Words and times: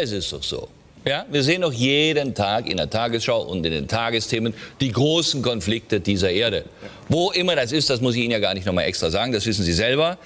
Es 0.00 0.12
ist 0.12 0.32
doch 0.32 0.42
so. 0.44 0.68
Ja, 1.04 1.26
wir 1.28 1.42
sehen 1.42 1.62
doch 1.62 1.72
jeden 1.72 2.32
Tag 2.32 2.68
in 2.68 2.76
der 2.76 2.88
Tagesschau 2.88 3.42
und 3.42 3.66
in 3.66 3.72
den 3.72 3.88
Tagesthemen 3.88 4.54
die 4.80 4.92
großen 4.92 5.42
Konflikte 5.42 6.00
dieser 6.00 6.30
Erde. 6.30 6.66
Wo 7.08 7.32
immer 7.32 7.56
das 7.56 7.72
ist, 7.72 7.90
das 7.90 8.00
muss 8.00 8.14
ich 8.14 8.22
Ihnen 8.22 8.30
ja 8.30 8.38
gar 8.38 8.54
nicht 8.54 8.64
nochmal 8.64 8.84
extra 8.84 9.10
sagen, 9.10 9.32
das 9.32 9.44
wissen 9.46 9.64
Sie 9.64 9.72
selber. 9.72 10.18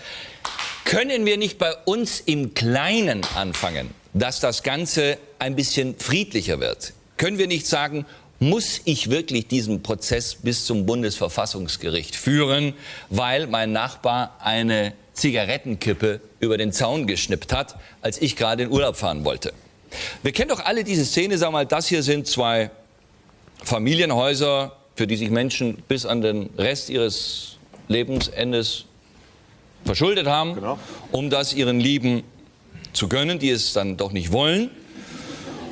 Können 0.84 1.24
wir 1.24 1.38
nicht 1.38 1.56
bei 1.56 1.74
uns 1.86 2.20
im 2.20 2.52
Kleinen 2.52 3.22
anfangen, 3.34 3.90
dass 4.12 4.40
das 4.40 4.62
Ganze 4.62 5.16
ein 5.38 5.56
bisschen 5.56 5.94
friedlicher 5.96 6.60
wird? 6.60 6.92
Können 7.16 7.38
wir 7.38 7.46
nicht 7.46 7.66
sagen, 7.66 8.04
muss 8.40 8.82
ich 8.84 9.08
wirklich 9.08 9.46
diesen 9.46 9.82
Prozess 9.82 10.34
bis 10.34 10.66
zum 10.66 10.84
Bundesverfassungsgericht 10.84 12.14
führen, 12.14 12.74
weil 13.08 13.46
mein 13.46 13.72
Nachbar 13.72 14.36
eine 14.42 14.92
Zigarettenkippe 15.14 16.20
über 16.40 16.58
den 16.58 16.72
Zaun 16.72 17.06
geschnippt 17.06 17.52
hat, 17.52 17.76
als 18.02 18.20
ich 18.20 18.36
gerade 18.36 18.64
in 18.64 18.70
Urlaub 18.70 18.96
fahren 18.96 19.24
wollte? 19.24 19.52
Wir 20.22 20.32
kennen 20.32 20.48
doch 20.48 20.64
alle 20.64 20.84
diese 20.84 21.04
Szene, 21.04 21.38
sag 21.38 21.52
mal, 21.52 21.66
das 21.66 21.86
hier 21.86 22.02
sind 22.02 22.26
zwei 22.26 22.70
Familienhäuser, 23.64 24.76
für 24.94 25.06
die 25.06 25.16
sich 25.16 25.30
Menschen 25.30 25.82
bis 25.88 26.06
an 26.06 26.20
den 26.20 26.50
Rest 26.58 26.90
ihres 26.90 27.56
Lebensendes 27.88 28.84
verschuldet 29.84 30.26
haben, 30.26 30.54
genau. 30.54 30.78
um 31.10 31.30
das 31.30 31.52
ihren 31.54 31.80
Lieben 31.80 32.22
zu 32.92 33.08
gönnen, 33.08 33.38
die 33.38 33.50
es 33.50 33.72
dann 33.72 33.96
doch 33.96 34.12
nicht 34.12 34.32
wollen. 34.32 34.70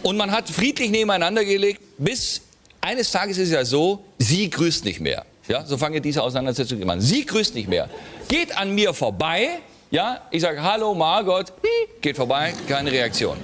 Und 0.03 0.17
man 0.17 0.31
hat 0.31 0.49
friedlich 0.49 0.91
nebeneinander 0.91 1.45
gelegt, 1.45 1.81
bis 1.99 2.41
eines 2.81 3.11
Tages 3.11 3.37
ist 3.37 3.49
es 3.49 3.55
ja 3.55 3.65
so, 3.65 4.05
sie 4.19 4.49
grüßt 4.49 4.85
nicht 4.85 5.01
mehr. 5.01 5.25
Ja, 5.49 5.67
so 5.67 5.77
fange 5.77 6.01
diese 6.01 6.23
Auseinandersetzung 6.23 6.89
an. 6.89 7.01
Sie 7.01 7.27
grüßt 7.27 7.55
nicht 7.55 7.69
mehr. 7.69 7.91
Geht 8.29 8.57
an 8.57 8.75
mir 8.75 8.95
vorbei. 8.95 9.59
Ja, 9.91 10.23
ich 10.31 10.43
sage 10.43 10.63
Hallo 10.63 10.95
Margot, 10.95 11.53
geht 12.01 12.17
vorbei, 12.17 12.55
keine 12.69 12.93
Reaktion. 12.93 13.37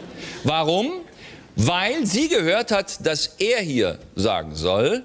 Warum? 0.47 0.93
Weil 1.57 2.07
sie 2.07 2.29
gehört 2.29 2.71
hat, 2.71 3.05
dass 3.05 3.35
er 3.39 3.61
hier 3.63 3.99
sagen 4.15 4.55
soll, 4.55 5.05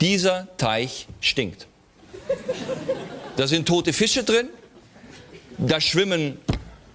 dieser 0.00 0.46
Teich 0.58 1.08
stinkt. 1.20 1.66
Da 3.36 3.48
sind 3.48 3.66
tote 3.66 3.92
Fische 3.92 4.22
drin, 4.22 4.48
da 5.58 5.80
schwimmen 5.80 6.38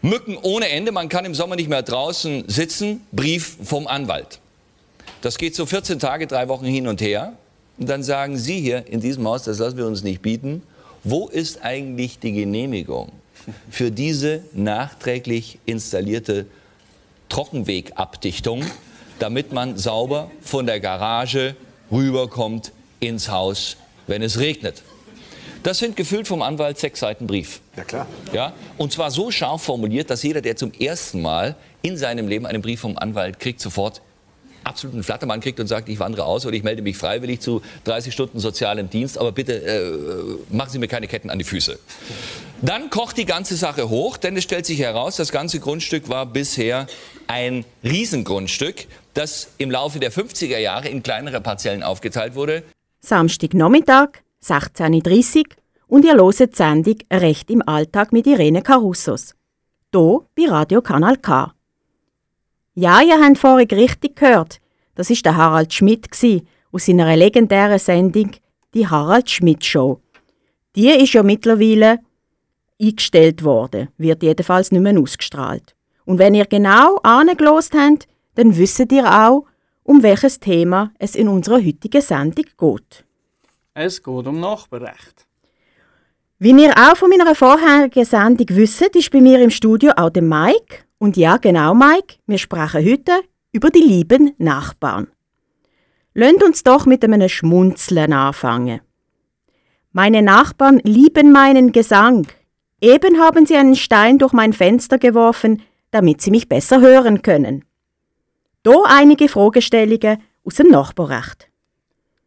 Mücken 0.01 0.37
ohne 0.37 0.69
Ende, 0.69 0.93
man 0.93 1.09
kann 1.09 1.25
im 1.25 1.35
Sommer 1.35 1.57
nicht 1.57 1.67
mehr 1.69 1.81
draußen 1.81 2.45
sitzen, 2.47 3.01
Brief 3.11 3.57
vom 3.61 3.87
Anwalt. 3.87 4.39
Das 5.21 5.37
geht 5.37 5.53
so 5.53 5.65
14 5.65 5.99
Tage, 5.99 6.27
drei 6.27 6.47
Wochen 6.47 6.65
hin 6.65 6.87
und 6.87 7.01
her. 7.01 7.33
Und 7.77 7.89
dann 7.89 8.03
sagen 8.03 8.37
Sie 8.37 8.61
hier 8.61 8.87
in 8.87 9.01
diesem 9.01 9.27
Haus, 9.27 9.43
das 9.43 9.59
lassen 9.59 9.77
wir 9.77 9.87
uns 9.87 10.01
nicht 10.01 10.21
bieten, 10.21 10.61
wo 11.03 11.27
ist 11.27 11.61
eigentlich 11.61 12.19
die 12.19 12.31
Genehmigung 12.31 13.11
für 13.69 13.91
diese 13.91 14.43
nachträglich 14.53 15.59
installierte 15.65 16.45
Trockenwegabdichtung, 17.33 18.63
damit 19.17 19.53
man 19.53 19.75
sauber 19.75 20.29
von 20.41 20.67
der 20.67 20.79
Garage 20.79 21.55
rüberkommt 21.91 22.71
ins 22.99 23.27
Haus, 23.29 23.77
wenn 24.05 24.21
es 24.21 24.37
regnet. 24.37 24.83
Das 25.63 25.79
sind 25.79 25.95
gefüllt 25.95 26.27
vom 26.27 26.43
Anwalt 26.43 26.77
sechs 26.77 26.99
Seiten 26.99 27.25
Brief. 27.25 27.61
Ja, 27.75 27.85
klar. 27.85 28.07
Ja, 28.33 28.53
und 28.77 28.91
zwar 28.91 29.09
so 29.09 29.31
scharf 29.31 29.63
formuliert, 29.63 30.11
dass 30.11 30.21
jeder, 30.21 30.41
der 30.41 30.57
zum 30.57 30.73
ersten 30.73 31.23
Mal 31.23 31.55
in 31.81 31.97
seinem 31.97 32.27
Leben 32.27 32.45
einen 32.45 32.61
Brief 32.61 32.81
vom 32.81 32.99
Anwalt 32.99 33.39
kriegt, 33.39 33.61
sofort 33.61 34.03
absoluten 34.63 35.03
Flattermann 35.03 35.39
kriegt 35.41 35.59
und 35.59 35.67
sagt, 35.67 35.89
ich 35.89 35.99
wandere 35.99 36.25
aus 36.25 36.45
oder 36.45 36.55
ich 36.55 36.63
melde 36.63 36.81
mich 36.81 36.97
freiwillig 36.97 37.39
zu 37.39 37.61
30 37.85 38.13
Stunden 38.13 38.39
sozialem 38.39 38.89
Dienst, 38.89 39.17
aber 39.17 39.31
bitte 39.31 39.53
äh, 39.53 40.53
machen 40.53 40.69
Sie 40.71 40.79
mir 40.79 40.87
keine 40.87 41.07
Ketten 41.07 41.29
an 41.29 41.37
die 41.37 41.45
Füße. 41.45 41.79
Dann 42.61 42.89
kocht 42.89 43.17
die 43.17 43.25
ganze 43.25 43.55
Sache 43.55 43.89
hoch, 43.89 44.17
denn 44.17 44.37
es 44.37 44.43
stellt 44.43 44.65
sich 44.65 44.79
heraus, 44.79 45.17
das 45.17 45.31
ganze 45.31 45.59
Grundstück 45.59 46.07
war 46.07 46.25
bisher 46.25 46.87
ein 47.27 47.65
Riesengrundstück, 47.83 48.87
das 49.13 49.49
im 49.57 49.69
Laufe 49.69 49.99
der 49.99 50.11
50er 50.11 50.57
Jahre 50.57 50.87
in 50.87 51.03
kleinere 51.03 51.41
Parzellen 51.41 51.83
aufgeteilt 51.83 52.35
wurde. 52.35 52.63
Samstagnachmittag, 53.01 54.09
16.30 54.43 55.39
Uhr 55.39 55.43
und 55.87 56.05
ihr 56.05 56.15
loset 56.15 56.55
Sendung 56.55 56.95
«Recht 57.11 57.51
im 57.51 57.61
Alltag» 57.67 58.13
mit 58.13 58.27
Irene 58.27 58.61
Carussos. 58.61 59.35
Hier 59.93 60.21
bei 60.35 60.47
Radio 60.47 60.81
Kanal 60.81 61.17
K. 61.17 61.53
Ja, 62.75 63.01
ihr 63.01 63.21
habt 63.21 63.37
vorhin 63.37 63.67
richtig 63.67 64.15
gehört. 64.15 64.59
Das 64.95 65.09
ist 65.09 65.25
der 65.25 65.35
Harald 65.35 65.73
Schmidt 65.73 66.07
aus 66.71 66.85
seiner 66.85 67.15
legendären 67.15 67.79
Sendung 67.79 68.31
«Die 68.73 68.87
Harald 68.87 69.29
Schmidt 69.29 69.65
Show». 69.65 69.99
Die 70.75 70.89
ist 70.89 71.13
ja 71.13 71.23
mittlerweile 71.23 71.99
eingestellt 72.81 73.43
worden, 73.43 73.89
wird 73.97 74.23
jedenfalls 74.23 74.71
nicht 74.71 74.81
mehr 74.81 74.99
ausgestrahlt. 74.99 75.75
Und 76.05 76.19
wenn 76.19 76.35
ihr 76.35 76.45
genau 76.45 76.97
angelost 77.03 77.73
habt, 77.75 78.07
dann 78.35 78.55
wisst 78.57 78.91
ihr 78.91 79.05
auch, 79.05 79.45
um 79.83 80.01
welches 80.01 80.39
Thema 80.39 80.91
es 80.99 81.15
in 81.15 81.27
unserer 81.27 81.63
heutigen 81.63 82.01
Sendung 82.01 82.45
geht. 82.57 83.05
Es 83.73 84.01
geht 84.01 84.27
um 84.27 84.39
Nachbarrecht. 84.39 85.27
Wie 86.39 86.51
ihr 86.51 86.73
auch 86.75 86.97
von 86.97 87.09
meiner 87.09 87.35
vorherigen 87.35 88.05
Sendung 88.05 88.47
wisst, 88.49 88.81
ist 88.81 89.11
bei 89.11 89.21
mir 89.21 89.41
im 89.41 89.49
Studio 89.49 89.93
auch 89.95 90.09
der 90.09 90.23
Mike, 90.23 90.83
und 90.99 91.17
ja, 91.17 91.37
genau, 91.37 91.73
Mike, 91.73 92.15
wir 92.27 92.37
sprechen 92.37 92.85
heute 92.85 93.11
über 93.53 93.69
die 93.69 93.79
lieben 93.79 94.33
Nachbarn. 94.37 95.07
Lasst 96.13 96.43
uns 96.43 96.63
doch 96.63 96.85
mit 96.85 97.03
einem 97.03 97.29
Schmunzeln 97.29 98.11
anfangen. 98.11 98.81
Meine 99.93 100.21
Nachbarn 100.21 100.79
lieben 100.83 101.31
meinen 101.31 101.71
Gesang. 101.71 102.27
Eben 102.81 103.19
haben 103.19 103.45
sie 103.45 103.55
einen 103.55 103.75
Stein 103.75 104.17
durch 104.17 104.33
mein 104.33 104.51
Fenster 104.51 104.97
geworfen, 104.97 105.61
damit 105.91 106.21
sie 106.21 106.31
mich 106.31 106.49
besser 106.49 106.81
hören 106.81 107.21
können. 107.21 107.63
Da 108.63 108.73
einige 108.85 109.29
Fragestellungen 109.29 110.21
aus 110.43 110.55
dem 110.55 110.69
Nachbarrecht. 110.69 111.49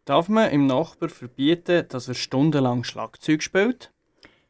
Darf 0.05 0.29
man 0.29 0.51
im 0.51 0.67
Nachbar 0.67 1.09
verbieten, 1.09 1.85
dass 1.89 2.07
er 2.07 2.15
stundenlang 2.15 2.85
Schlagzeug 2.85 3.43
spielt? 3.43 3.91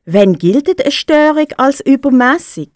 Wenn 0.04 0.34
gilt 0.34 0.81
eine 0.81 0.92
Störung 0.92 1.48
als 1.56 1.81
übermäßig? 1.81 2.70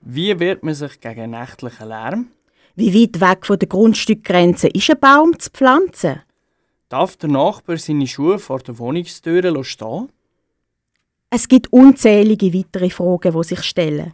Wie 0.00 0.38
wehrt 0.40 0.62
man 0.62 0.74
sich 0.74 1.00
gegen 1.00 1.30
nächtlichen 1.30 1.88
Lärm? 1.88 2.30
Wie 2.78 2.92
weit 2.92 3.22
weg 3.22 3.46
von 3.46 3.58
der 3.58 3.68
Grundstückgrenze 3.68 4.68
ist 4.68 4.90
ein 4.90 5.00
Baum 5.00 5.38
zu 5.38 5.48
pflanzen? 5.50 6.20
Darf 6.90 7.16
der 7.16 7.30
Nachbar 7.30 7.78
seine 7.78 8.06
Schuhe 8.06 8.38
vor 8.38 8.58
der 8.58 8.78
Wohnungstür 8.78 9.64
stehen? 9.64 10.10
Es 11.30 11.48
gibt 11.48 11.72
unzählige 11.72 12.52
weitere 12.52 12.90
Fragen, 12.90 13.32
die 13.32 13.44
sich 13.44 13.62
stellen. 13.62 14.12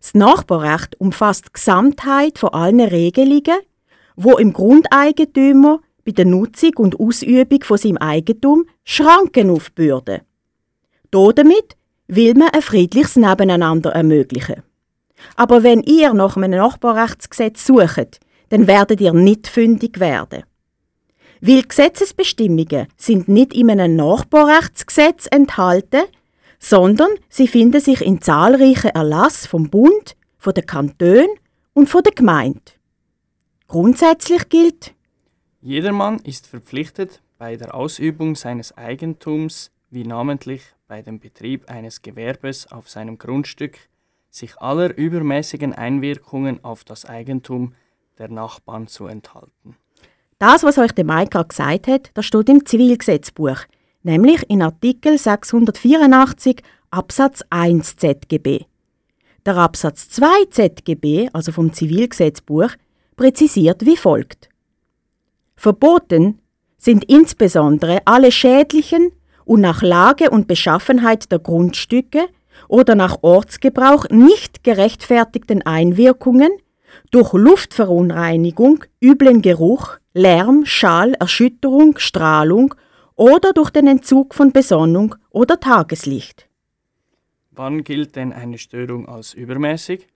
Das 0.00 0.14
Nachbarrecht 0.14 0.94
umfasst 1.00 1.46
die 1.46 1.52
Gesamtheit 1.54 2.38
von 2.38 2.50
allen 2.50 2.80
Regelungen, 2.80 3.58
wo 4.14 4.38
im 4.38 4.52
Grundeigentümer 4.52 5.80
bei 6.04 6.12
der 6.12 6.24
Nutzung 6.24 6.74
und 6.76 7.00
Ausübung 7.00 7.64
von 7.64 7.78
seinem 7.78 7.96
Eigentum 7.96 8.66
Schranken 8.84 9.50
aufbürden. 9.50 10.20
Damit 11.10 11.76
will 12.06 12.34
man 12.34 12.50
ein 12.50 12.62
friedliches 12.62 13.16
Nebeneinander 13.16 13.90
ermöglichen. 13.90 14.62
Aber 15.36 15.62
wenn 15.62 15.82
ihr 15.82 16.14
nach 16.14 16.36
einem 16.36 16.52
Nachbarrechtsgesetz 16.52 17.66
sucht, 17.66 18.20
dann 18.48 18.66
werdet 18.66 19.00
ihr 19.00 19.12
nicht 19.12 19.46
fündig 19.46 20.00
werden. 20.00 20.44
Weil 21.40 21.62
Gesetzesbestimmungen 21.62 22.88
sind 22.96 23.28
nicht 23.28 23.54
in 23.54 23.70
einem 23.70 23.96
Nachbarrechtsgesetz 23.96 25.28
enthalten, 25.30 26.02
sondern 26.58 27.10
sie 27.28 27.46
finden 27.46 27.80
sich 27.80 28.00
in 28.00 28.20
zahlreichen 28.20 28.90
Erlass 28.90 29.46
vom 29.46 29.70
Bund, 29.70 30.16
von 30.38 30.54
den 30.54 30.66
Kantonen 30.66 31.28
und 31.74 31.88
von 31.88 32.02
der 32.02 32.12
Gemeinde. 32.12 32.60
Grundsätzlich 33.68 34.48
gilt, 34.48 34.94
jedermann 35.60 36.18
ist 36.20 36.46
verpflichtet, 36.46 37.20
bei 37.36 37.56
der 37.56 37.74
Ausübung 37.74 38.34
seines 38.34 38.76
Eigentums, 38.76 39.70
wie 39.90 40.04
namentlich 40.04 40.62
bei 40.88 41.02
dem 41.02 41.20
Betrieb 41.20 41.70
eines 41.70 42.02
Gewerbes 42.02 42.70
auf 42.70 42.88
seinem 42.88 43.18
Grundstück, 43.18 43.78
sich 44.30 44.58
aller 44.58 44.96
übermäßigen 44.96 45.72
Einwirkungen 45.72 46.62
auf 46.64 46.84
das 46.84 47.04
Eigentum 47.04 47.74
der 48.18 48.28
Nachbarn 48.28 48.86
zu 48.86 49.06
enthalten. 49.06 49.76
Das, 50.38 50.62
was 50.62 50.78
euch 50.78 50.92
der 50.92 51.04
Maika 51.04 51.42
gesagt 51.42 51.88
hat, 51.88 52.10
das 52.14 52.26
steht 52.26 52.48
im 52.48 52.64
Zivilgesetzbuch, 52.64 53.58
nämlich 54.02 54.48
in 54.48 54.62
Artikel 54.62 55.18
684 55.18 56.62
Absatz 56.90 57.42
1 57.50 57.96
ZGB. 57.96 58.64
Der 59.44 59.56
Absatz 59.56 60.08
2 60.10 60.26
ZGB, 60.50 61.28
also 61.32 61.52
vom 61.52 61.72
Zivilgesetzbuch, 61.72 62.70
präzisiert 63.16 63.84
wie 63.84 63.96
folgt. 63.96 64.48
Verboten 65.56 66.38
sind 66.76 67.04
insbesondere 67.04 68.02
alle 68.04 68.30
schädlichen 68.30 69.10
und 69.44 69.60
nach 69.60 69.82
Lage 69.82 70.30
und 70.30 70.46
Beschaffenheit 70.46 71.32
der 71.32 71.40
Grundstücke 71.40 72.28
oder 72.68 72.94
nach 72.94 73.18
Ortsgebrauch 73.22 74.08
nicht 74.10 74.62
gerechtfertigten 74.62 75.62
Einwirkungen 75.62 76.50
durch 77.10 77.32
Luftverunreinigung, 77.32 78.84
üblen 79.02 79.42
Geruch, 79.42 79.98
Lärm, 80.12 80.64
Schall, 80.64 81.14
Erschütterung, 81.14 81.98
Strahlung 81.98 82.74
oder 83.14 83.52
durch 83.52 83.70
den 83.70 83.86
Entzug 83.86 84.34
von 84.34 84.52
Besonnung 84.52 85.14
oder 85.30 85.58
Tageslicht. 85.58 86.48
Wann 87.50 87.82
gilt 87.82 88.14
denn 88.14 88.32
eine 88.32 88.58
Störung 88.58 89.08
als 89.08 89.34
übermäßig? 89.34 90.06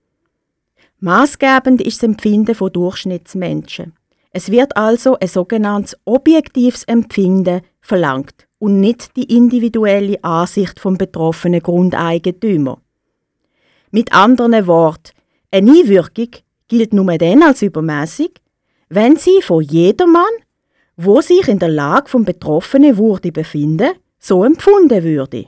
Maßgebend 1.01 1.83
ist 1.83 2.03
das 2.03 2.09
Empfinden 2.09 2.55
von 2.55 2.73
Durchschnittsmenschen. 2.73 3.95
Es 4.33 4.51
wird 4.51 4.77
also 4.77 5.19
ein 5.19 5.29
sogenanntes 5.29 5.97
objektives 6.05 6.85
Empfinden 6.85 7.61
verlangt 7.81 8.47
und 8.59 8.81
nicht 8.81 9.17
die 9.17 9.37
individuelle 9.37 10.23
Ansicht 10.25 10.81
vom 10.81 10.97
betroffenen 10.97 11.61
Grundeigentümer. 11.61 12.81
Mit 13.91 14.13
anderen 14.13 14.67
Worten, 14.67 15.13
eine 15.51 15.71
Einwirkung 15.71 16.29
gilt 16.69 16.95
nur 16.95 17.19
dann 17.19 17.43
als 17.43 17.61
übermäßig, 17.61 18.33
wenn 18.89 19.17
sie 19.17 19.43
von 19.43 19.63
jedermann, 19.63 20.33
wo 20.97 21.21
sich 21.21 21.49
in 21.49 21.59
der 21.59 21.69
Lage 21.69 22.09
vom 22.09 22.25
Betroffenen 22.25 22.97
würde 22.97 23.33
befinden, 23.33 23.93
so 24.19 24.45
empfunden 24.45 25.03
würde. 25.03 25.47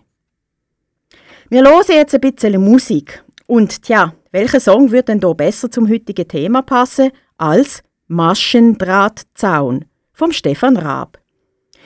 Wir 1.48 1.62
hören 1.62 1.84
jetzt 1.88 2.14
ein 2.14 2.20
bisschen 2.20 2.62
Musik. 2.62 3.22
Und 3.46 3.82
tja, 3.82 4.14
welcher 4.32 4.60
Song 4.60 4.90
würde 4.90 5.04
denn 5.04 5.20
hier 5.20 5.34
besser 5.34 5.70
zum 5.70 5.88
heutigen 5.88 6.26
Thema 6.26 6.62
passen 6.62 7.12
als 7.36 7.82
Maschendrahtzaun 8.14 9.86
vom 10.12 10.30
Stefan 10.30 10.76
Raab? 10.76 11.18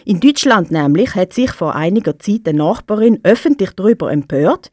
In 0.05 0.21
Deutschland 0.21 0.71
nämlich 0.71 1.15
hat 1.15 1.33
sich 1.33 1.51
vor 1.51 1.75
einiger 1.75 2.19
Zeit 2.19 2.47
eine 2.47 2.59
Nachbarin 2.59 3.21
öffentlich 3.23 3.71
darüber 3.71 4.13
empört, 4.13 4.71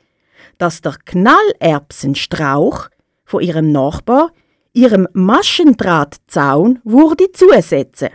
dass 0.58 0.82
der 0.82 0.96
Knallerbsenstrauch 1.06 2.90
von 3.26 3.42
ihrem 3.42 3.72
Nachbar 3.72 4.32
ihrem 4.74 5.08
Maschendrahtzaun 5.14 6.80
wurde 6.84 7.32
zusetzen. 7.32 8.10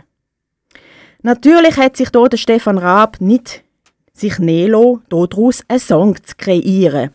Natürlich 1.23 1.77
hat 1.77 1.97
sich 1.97 2.09
hier 2.11 2.29
der 2.29 2.37
Stefan 2.37 2.77
Raab 2.77 3.19
nicht 3.19 3.63
sich 4.13 4.37
Nelo 4.37 5.01
daraus 5.09 5.63
einen 5.67 5.79
Song 5.79 6.15
zu 6.23 6.35
kreieren, 6.37 7.09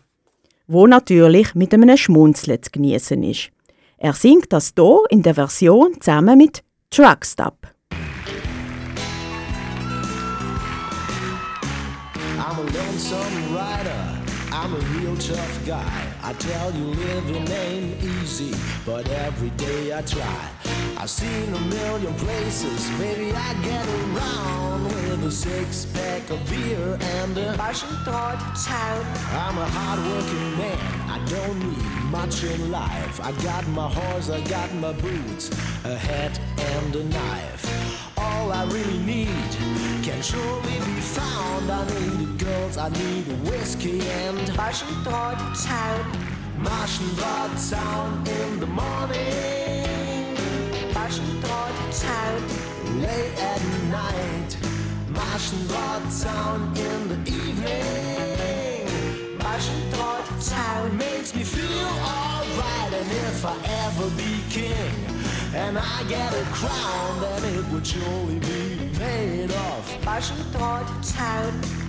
wo 0.67 0.87
natürlich 0.87 1.55
mit 1.55 1.73
einem 1.73 1.95
Schmunzeln 1.95 2.61
zu 2.61 2.69
genießen 2.71 3.23
ist. 3.23 3.51
Er 3.97 4.13
singt 4.13 4.53
das 4.53 4.73
hier 4.77 4.99
in 5.09 5.23
der 5.23 5.35
Version 5.35 5.99
zusammen 5.99 6.37
mit 6.37 6.63
Truckstop. 6.91 7.76
I'm 14.59 14.73
a 14.73 14.79
real 14.97 15.15
tough 15.17 15.65
guy. 15.67 16.13
I 16.23 16.33
tell 16.33 16.73
you 16.73 16.85
living 16.85 17.47
ain't 17.47 18.03
easy, 18.03 18.55
but 18.87 19.07
every 19.07 19.51
day 19.51 19.95
I 19.95 20.01
try. 20.01 20.49
I've 20.97 21.11
seen 21.11 21.53
a 21.53 21.59
million 21.59 22.13
places, 22.15 22.89
maybe 22.97 23.31
I 23.33 23.53
get 23.61 23.87
around 23.87 24.85
with 24.85 25.25
a 25.25 25.31
six 25.31 25.85
pack 25.85 26.27
of 26.31 26.39
beer 26.49 26.97
and 26.99 27.37
a 27.37 27.55
town. 27.55 29.05
I'm 29.45 29.57
a 29.59 29.67
hard-working 29.77 30.57
man, 30.57 30.79
I 31.07 31.23
don't 31.29 31.59
need 31.59 32.11
much 32.11 32.43
in 32.43 32.71
life. 32.71 33.21
I 33.21 33.33
got 33.43 33.67
my 33.67 33.87
horse, 33.87 34.31
I 34.31 34.41
got 34.41 34.73
my 34.73 34.93
boots, 34.93 35.51
a 35.85 35.95
hat 35.95 36.39
and 36.57 36.95
a 36.95 37.03
knife. 37.03 38.17
All 38.17 38.51
I 38.51 38.63
really 38.65 38.97
need 38.97 39.96
can 40.07 40.21
surely 40.21 40.79
be 40.85 41.01
found. 41.01 41.69
I 41.69 41.83
need 41.99 42.39
girls, 42.39 42.77
I 42.77 42.87
need 42.87 43.25
whiskey 43.49 43.99
and 44.23 44.39
Maschendrahtzaun. 44.59 46.05
Maschendrahtzaun 46.67 48.25
in 48.39 48.59
the 48.61 48.67
morning. 48.67 50.37
Maschendrahtzaun 50.95 52.39
late 53.01 53.35
at 53.53 53.61
night. 53.99 54.51
Maschendrahtzaun 55.11 56.59
in 56.87 56.99
the 57.11 57.19
evening. 57.43 58.87
Maschendrahtzaun 59.39 60.93
makes 60.93 61.35
me 61.35 61.43
feel 61.43 61.91
alright. 62.15 62.93
And 62.99 63.11
if 63.27 63.43
I 63.45 63.55
ever 63.83 64.09
be 64.11 64.31
king 64.49 65.16
and 65.53 65.77
I 65.77 66.03
get 66.07 66.33
a 66.33 66.43
crown, 66.51 67.21
then 67.21 67.55
it 67.55 67.65
would 67.71 67.85
surely 67.85 68.39
be 68.39 68.91
made 68.99 69.51
of 69.51 69.85
Maschendrahtzaun. 70.01 71.86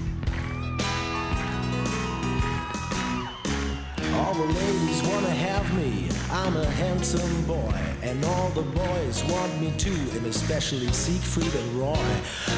All 4.18 4.34
the 4.34 4.52
ladies 4.52 5.02
wanna 5.08 5.30
have 5.30 5.72
me. 5.76 6.08
I'm 6.30 6.56
a 6.56 6.66
handsome 6.66 7.44
boy, 7.46 7.80
and 8.02 8.24
all 8.24 8.48
the 8.50 8.62
boys 8.62 9.24
want 9.24 9.60
me 9.60 9.72
too, 9.78 10.02
and 10.16 10.26
especially 10.26 10.92
Siegfried 10.92 11.54
and 11.54 11.72
Roy. 11.80 12.10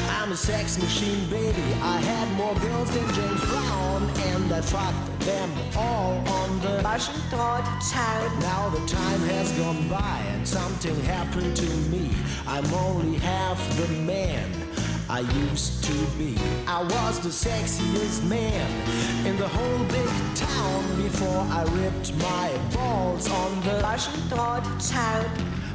I'm 0.09 0.31
a 0.31 0.35
sex 0.35 0.77
machine, 0.79 1.29
baby. 1.29 1.67
I 1.81 1.97
had 1.97 2.27
more 2.35 2.55
girls 2.55 2.89
than 2.91 3.07
James 3.13 3.45
Brown, 3.45 4.09
and 4.31 4.51
I 4.51 4.61
fucked 4.61 5.19
them 5.21 5.51
all 5.75 6.13
on 6.39 6.59
the 6.61 6.81
Maschendrahtzaun. 6.81 8.39
Now 8.41 8.69
the 8.69 8.85
time 8.87 9.21
has 9.29 9.51
gone 9.53 9.87
by, 9.87 10.19
and 10.33 10.47
something 10.47 10.99
happened 11.01 11.55
to 11.57 11.69
me. 11.93 12.09
I'm 12.47 12.73
only 12.73 13.17
half 13.19 13.59
the 13.77 13.87
man. 13.87 14.70
I 15.11 15.19
used 15.19 15.83
to 15.83 15.93
be. 16.17 16.37
I 16.67 16.83
was 16.83 17.19
the 17.19 17.27
sexiest 17.27 18.23
man 18.29 19.27
in 19.27 19.35
the 19.35 19.45
whole 19.45 19.85
big 19.87 20.07
town 20.35 21.01
before 21.03 21.41
I 21.51 21.63
ripped 21.63 22.13
my 22.15 22.49
balls 22.73 23.29
on 23.29 23.59
the 23.59 23.81
Maschendrahtzaun. 23.83 25.27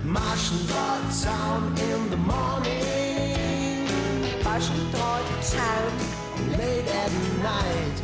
Maschendrahtzaun 0.05 1.79
in 1.79 2.09
the 2.09 2.17
morning. 2.17 3.87
Maschendrahtzaun 4.41 5.93
late 6.56 6.88
at 6.88 7.12
night. 7.43 7.97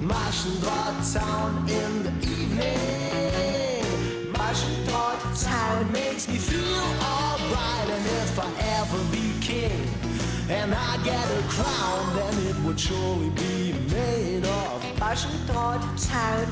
Maschendrahtzaun 0.00 1.68
in 1.68 2.04
the 2.04 2.12
evening. 2.40 3.84
Maschendrahtzaun 4.32 5.92
makes 5.92 6.26
me 6.26 6.36
feel 6.36 6.88
alright, 7.04 7.90
and 7.96 8.06
if 8.22 8.38
I 8.38 8.48
ever 8.80 8.98
be 9.12 9.38
king 9.42 10.09
and 10.50 10.74
I 10.74 10.96
get 11.04 11.14
a 11.14 11.42
crown, 11.48 12.16
then 12.16 12.34
it 12.50 12.56
would 12.64 12.78
surely 12.78 13.30
be 13.30 13.72
made 13.94 14.44
of 14.44 14.82
Maschendrahtzaun. 14.98 16.48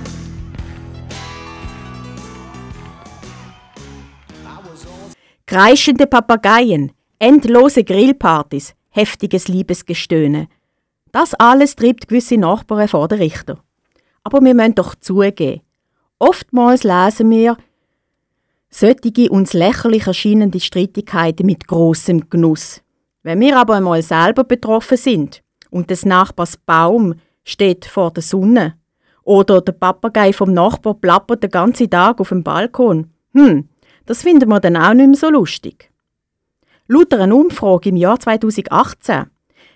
Kreischende 5.47 6.07
Papageien, 6.07 6.93
endlose 7.19 7.83
Grillpartys, 7.83 8.75
heftiges 8.91 9.49
Liebesgestöhne. 9.49 10.49
Das 11.11 11.35
alles 11.35 11.75
treibt 11.75 12.09
gewisse 12.09 12.37
Nachbarn 12.37 12.87
vor 12.87 13.09
den 13.09 13.19
Richter. 13.19 13.59
Aber 14.23 14.41
wir 14.43 14.55
müssen 14.55 14.75
doch 14.75 14.95
zugeben, 14.95 15.63
oftmals 16.19 16.85
lesen 16.85 17.31
wir 17.31 17.57
solche 18.69 19.31
uns 19.31 19.55
lächerlich 19.55 20.07
erscheinende 20.07 20.61
Streitigkeiten 20.61 21.47
mit 21.47 21.67
großem 21.67 22.29
Genuss. 22.29 22.83
Wenn 23.29 23.41
wir 23.41 23.59
aber 23.59 23.75
einmal 23.75 24.01
selber 24.01 24.43
betroffen 24.43 24.97
sind 24.97 25.43
und 25.69 25.91
des 25.91 26.07
Nachbars 26.07 26.57
Baum 26.57 27.17
steht 27.45 27.85
vor 27.85 28.11
der 28.11 28.23
Sonne 28.23 28.79
oder 29.23 29.61
der 29.61 29.73
Papagei 29.73 30.33
vom 30.33 30.55
Nachbar 30.55 30.95
plappert 30.95 31.43
den 31.43 31.51
ganzen 31.51 31.91
Tag 31.91 32.23
auf 32.23 32.31
dem 32.31 32.43
Balkon, 32.43 33.11
hm, 33.35 33.69
das 34.07 34.23
finden 34.23 34.49
wir 34.49 34.61
dann 34.61 34.79
auch 34.79 34.95
nicht 34.95 35.09
mehr 35.09 35.17
so 35.19 35.29
lustig. 35.29 35.91
Laut 36.87 37.13
einer 37.13 37.37
Umfrage 37.37 37.91
im 37.91 37.97
Jahr 37.97 38.19
2018 38.19 39.27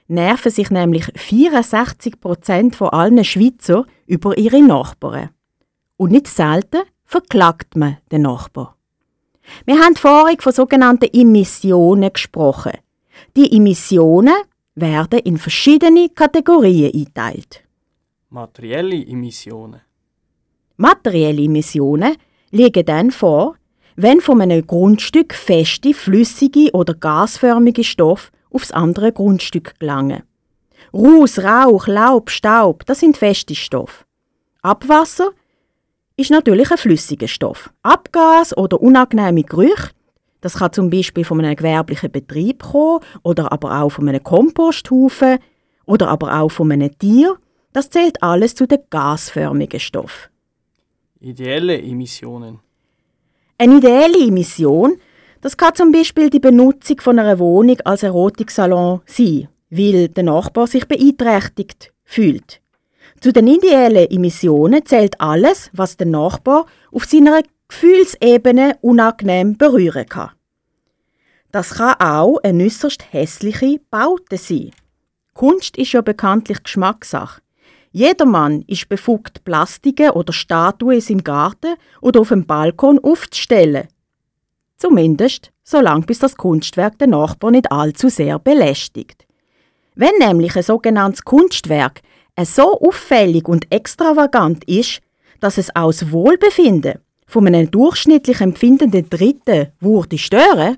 nerven 0.09 0.50
sich 0.50 0.71
nämlich 0.71 1.12
64 1.14 2.23
Prozent 2.23 2.75
von 2.75 2.88
allen 2.88 3.23
Schweizer 3.23 3.85
über 4.06 4.38
ihre 4.38 4.62
Nachbarn. 4.62 5.28
Und 5.99 6.12
nicht 6.12 6.28
selten 6.28 6.85
verklagt 7.04 7.76
man 7.76 7.99
den 8.12 8.23
Nachbar. 8.23 8.78
Wir 9.66 9.78
haben 9.78 9.97
vorhin 9.97 10.40
von 10.40 10.54
sogenannten 10.54 11.11
Emissionen 11.12 12.11
gesprochen. 12.11 12.73
Die 13.34 13.56
Emissionen 13.56 14.34
werden 14.74 15.20
in 15.20 15.38
verschiedene 15.38 16.10
Kategorien 16.10 16.92
eingeteilt. 16.92 17.64
Materielle 18.28 19.06
Emissionen. 19.06 19.80
Materielle 20.76 21.42
Emissionen 21.42 22.16
liegen 22.50 22.84
dann 22.84 23.10
vor, 23.10 23.56
wenn 23.96 24.20
von 24.20 24.42
einem 24.42 24.66
Grundstück 24.66 25.32
feste, 25.32 25.94
flüssige 25.94 26.70
oder 26.72 26.94
gasförmige 26.94 27.84
Stoffe 27.84 28.32
aufs 28.50 28.70
andere 28.70 29.12
Grundstück 29.12 29.78
gelangen. 29.78 30.24
Ruß, 30.92 31.38
Rauch, 31.38 31.86
Laub, 31.86 32.28
Staub, 32.28 32.84
das 32.84 33.00
sind 33.00 33.16
feste 33.16 33.54
Stoffe. 33.54 34.04
Abwasser 34.60 35.30
ist 36.16 36.30
natürlich 36.30 36.70
ein 36.70 36.76
flüssiger 36.76 37.28
Stoff. 37.28 37.70
Abgas 37.82 38.54
oder 38.56 38.82
unangenehme 38.82 39.42
Gerüche, 39.42 39.90
das 40.42 40.54
kann 40.58 40.72
zum 40.72 40.90
Beispiel 40.90 41.25
von 41.25 41.40
einem 41.40 41.56
gewerblichen 41.56 42.11
Betrieb 42.11 42.62
kommen 42.62 43.00
oder 43.22 43.50
aber 43.50 43.80
auch 43.80 43.90
von 43.90 44.08
einem 44.08 44.22
Komposthaufen 44.22 45.38
oder 45.87 46.08
aber 46.08 46.38
auch 46.38 46.50
von 46.50 46.70
einem 46.70 46.96
Tier. 46.99 47.37
Das 47.72 47.88
zählt 47.88 48.22
alles 48.22 48.54
zu 48.54 48.66
den 48.66 48.80
gasförmigen 48.90 49.80
Stoffen. 49.80 50.30
Ideelle 51.20 51.80
Emissionen. 51.80 52.58
Eine 53.56 53.76
ideelle 53.76 54.26
Emission, 54.26 54.96
das 55.40 55.56
kann 55.56 55.75
zum 55.75 55.92
Beispiel 55.92 56.28
die 56.28 56.40
Benutzung 56.40 57.00
von 57.00 57.18
einer 57.18 57.38
Wohnung 57.38 57.78
als 57.84 58.02
Erotiksalon 58.02 59.00
sein, 59.06 59.49
weil 59.70 60.08
der 60.08 60.25
Nachbar 60.25 60.66
sich 60.66 60.87
beeinträchtigt 60.87 61.92
fühlt. 62.04 62.61
Zu 63.20 63.32
den 63.32 63.46
ideellen 63.46 64.11
Emissionen 64.11 64.84
zählt 64.84 65.20
alles, 65.20 65.70
was 65.72 65.96
der 65.96 66.08
Nachbar 66.08 66.66
auf 66.90 67.04
seiner 67.04 67.42
Gefühlsebene 67.73 68.76
unangenehm 68.83 69.57
berühren 69.57 70.07
kann. 70.07 70.33
Das 71.52 71.75
kann 71.75 71.95
auch 72.00 72.38
eine 72.43 72.64
äußerst 72.64 73.12
hässliche 73.12 73.81
Baute 73.91 74.37
sein. 74.37 74.73
Kunst 75.33 75.79
ist 75.79 75.93
ja 75.93 76.02
bekanntlich 76.02 76.62
Geschmackssache. 76.62 77.41
Jedermann 77.91 78.62
ist 78.67 78.91
befugt, 78.91 79.43
Plastiken 79.45 80.11
oder 80.11 80.35
Statuen 80.35 81.00
seinem 81.00 81.25
Garten 81.25 81.76
oder 82.02 82.21
auf 82.21 82.29
dem 82.29 82.45
Balkon 82.45 82.99
aufzustellen. 83.02 83.88
Zumindest, 84.76 85.50
solange 85.64 86.05
bis 86.05 86.19
das 86.19 86.37
Kunstwerk 86.37 86.99
den 86.99 87.11
Nachbar 87.11 87.50
nicht 87.52 87.73
allzu 87.73 88.11
sehr 88.11 88.38
belästigt. 88.38 89.26
Wenn 89.95 90.17
nämlich 90.19 90.55
ein 90.57 90.62
sogenanntes 90.62 91.25
Kunstwerk 91.25 92.02
so 92.45 92.79
auffällig 92.81 93.49
und 93.49 93.73
extravagant 93.73 94.62
ist, 94.64 95.00
dass 95.41 95.57
es 95.57 95.75
aus 95.75 96.12
Wohlbefinden 96.12 97.00
von 97.26 97.47
einem 97.47 97.71
durchschnittlich 97.71 98.41
empfindenden 98.41 99.09
Dritten 99.09 99.69
würde 99.81 100.19
stören, 100.19 100.76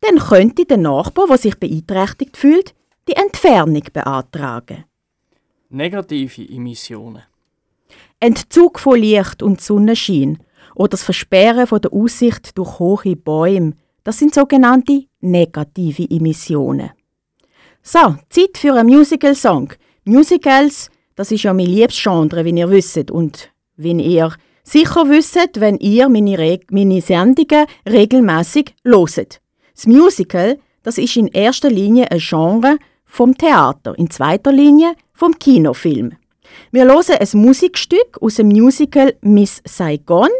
dann 0.00 0.18
könnte 0.18 0.64
der 0.64 0.76
Nachbar, 0.76 1.26
der 1.26 1.38
sich 1.38 1.58
beeinträchtigt 1.58 2.36
fühlt, 2.36 2.74
die 3.08 3.16
Entfernung 3.16 3.84
beantragen. 3.92 4.84
Negative 5.68 6.48
Emissionen. 6.48 7.22
Entzug 8.18 8.78
von 8.78 8.98
Licht 8.98 9.42
und 9.42 9.60
Sonnenschein 9.60 10.38
oder 10.74 10.90
das 10.90 11.02
Versperren 11.02 11.66
von 11.66 11.80
der 11.80 11.92
Aussicht 11.92 12.56
durch 12.56 12.78
hohe 12.78 13.16
Bäume, 13.16 13.74
das 14.04 14.18
sind 14.18 14.34
sogenannte 14.34 15.04
negative 15.20 16.08
Emissionen. 16.10 16.90
So, 17.82 18.16
Zeit 18.28 18.56
für 18.56 18.74
einen 18.74 18.88
Musical-Song. 18.88 19.72
Musicals, 20.04 20.90
das 21.14 21.32
ist 21.32 21.44
ja 21.44 21.54
mein 21.54 21.66
liebstes 21.66 22.02
Genre, 22.02 22.44
wie 22.44 22.50
ihr 22.50 22.70
wisst. 22.70 23.10
Und 23.10 23.52
wenn 23.76 23.98
ihr 23.98 24.34
sicher 24.62 25.08
wisst, 25.08 25.60
wenn 25.60 25.76
ihr 25.78 26.08
meine, 26.08 26.38
Re 26.38 26.60
meine 26.70 27.00
Sendungen 27.00 27.66
regelmäßig 27.88 28.74
loset. 28.84 29.40
Das 29.74 29.86
Musical, 29.86 30.58
das 30.82 30.98
ist 30.98 31.16
in 31.16 31.28
erster 31.28 31.70
Linie 31.70 32.10
ein 32.10 32.18
Genre 32.18 32.78
vom 33.04 33.36
Theater, 33.36 33.94
in 33.98 34.10
zweiter 34.10 34.52
Linie 34.52 34.94
vom 35.12 35.38
Kinofilm. 35.38 36.12
Wir 36.70 36.84
hören 36.84 37.16
ein 37.18 37.40
Musikstück 37.40 38.18
aus 38.20 38.36
dem 38.36 38.48
Musical 38.48 39.14
Miss 39.20 39.62
Saigon. 39.64 40.30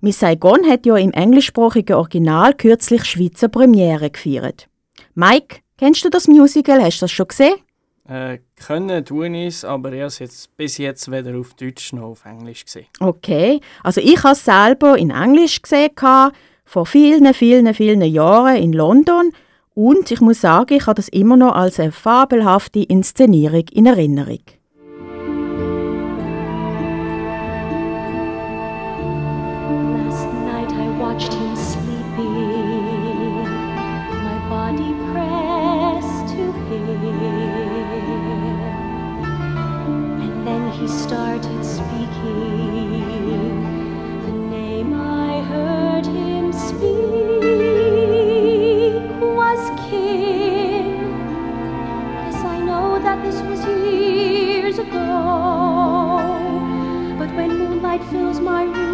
Miss 0.00 0.20
Saigon 0.20 0.68
hat 0.68 0.86
ja 0.86 0.96
im 0.96 1.12
englischsprachigen 1.12 1.96
Original 1.96 2.54
kürzlich 2.54 3.04
Schweizer 3.04 3.48
Premiere 3.48 4.10
gefeiert. 4.10 4.68
Mike, 5.14 5.58
kennst 5.78 6.04
du 6.04 6.10
das 6.10 6.28
Musical? 6.28 6.82
Hast 6.82 6.98
du 6.98 7.04
das 7.04 7.12
schon 7.12 7.28
gesehen? 7.28 7.56
Äh, 8.08 8.38
können 8.54 9.04
tun 9.04 9.34
es, 9.34 9.64
aber 9.64 9.92
ich 9.92 10.02
habe 10.02 10.14
jetzt 10.20 10.56
bis 10.56 10.78
jetzt 10.78 11.10
weder 11.10 11.36
auf 11.38 11.54
Deutsch 11.54 11.92
noch 11.92 12.10
auf 12.10 12.24
Englisch 12.24 12.64
gesehen. 12.64 12.86
Okay, 13.00 13.60
also 13.82 14.00
ich 14.00 14.22
habe 14.22 14.32
es 14.32 14.44
selber 14.44 14.96
in 14.96 15.10
Englisch 15.10 15.60
gesehen 15.60 15.90
vor 16.64 16.86
vielen, 16.86 17.32
vielen, 17.34 17.74
vielen 17.74 18.02
Jahren 18.02 18.56
in 18.56 18.72
London 18.72 19.32
und 19.74 20.10
ich 20.10 20.20
muss 20.20 20.40
sagen, 20.40 20.74
ich 20.74 20.86
habe 20.86 20.94
das 20.94 21.08
immer 21.08 21.36
noch 21.36 21.54
als 21.54 21.80
eine 21.80 21.92
fabelhafte 21.92 22.80
Inszenierung 22.80 23.64
in 23.72 23.86
Erinnerung. 23.86 24.40
light 57.96 58.10
fills 58.10 58.40
my 58.40 58.64
room. 58.64 58.85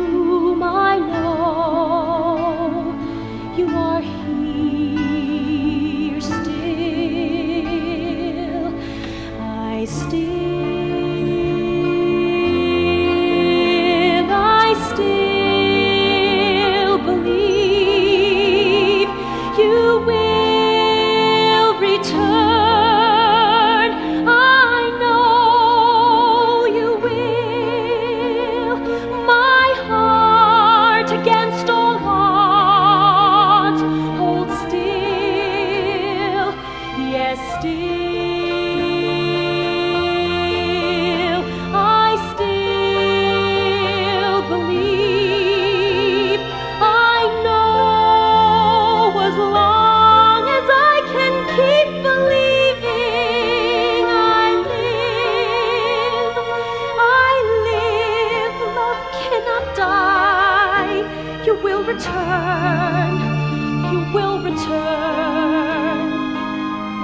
you 63.93 64.01
will 64.15 64.39
return, 64.43 66.09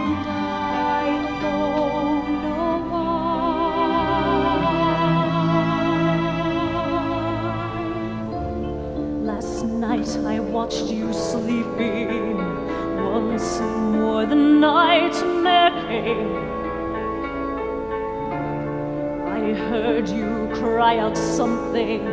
and 0.07 0.27
I 0.27 1.05
alone 1.29 2.29
know 2.43 2.69
why. 2.91 3.09
Last 9.33 9.59
night 9.65 10.11
I 10.27 10.41
watched 10.41 10.87
you 10.87 11.13
sleeping, 11.13 12.37
once 13.13 13.61
more 13.61 14.25
the 14.27 14.35
nightmare 14.35 15.73
came. 15.89 16.37
I 19.39 19.55
heard 19.71 20.09
you 20.09 20.49
cry 20.55 20.99
out 20.99 21.17
something 21.17 22.08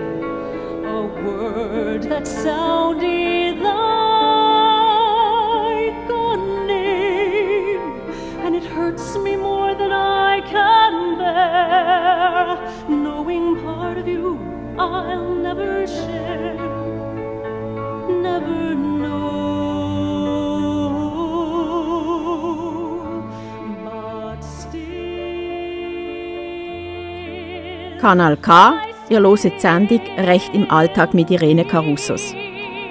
Kanal 28.06 28.38
K. 28.38 28.78
Ihr 29.10 29.20
die 29.20 29.52
Sendung 29.58 30.00
Recht 30.20 30.54
im 30.54 30.70
Alltag 30.70 31.16
mit 31.16 31.32
Irene 31.32 31.66
Carussos. 31.66 32.36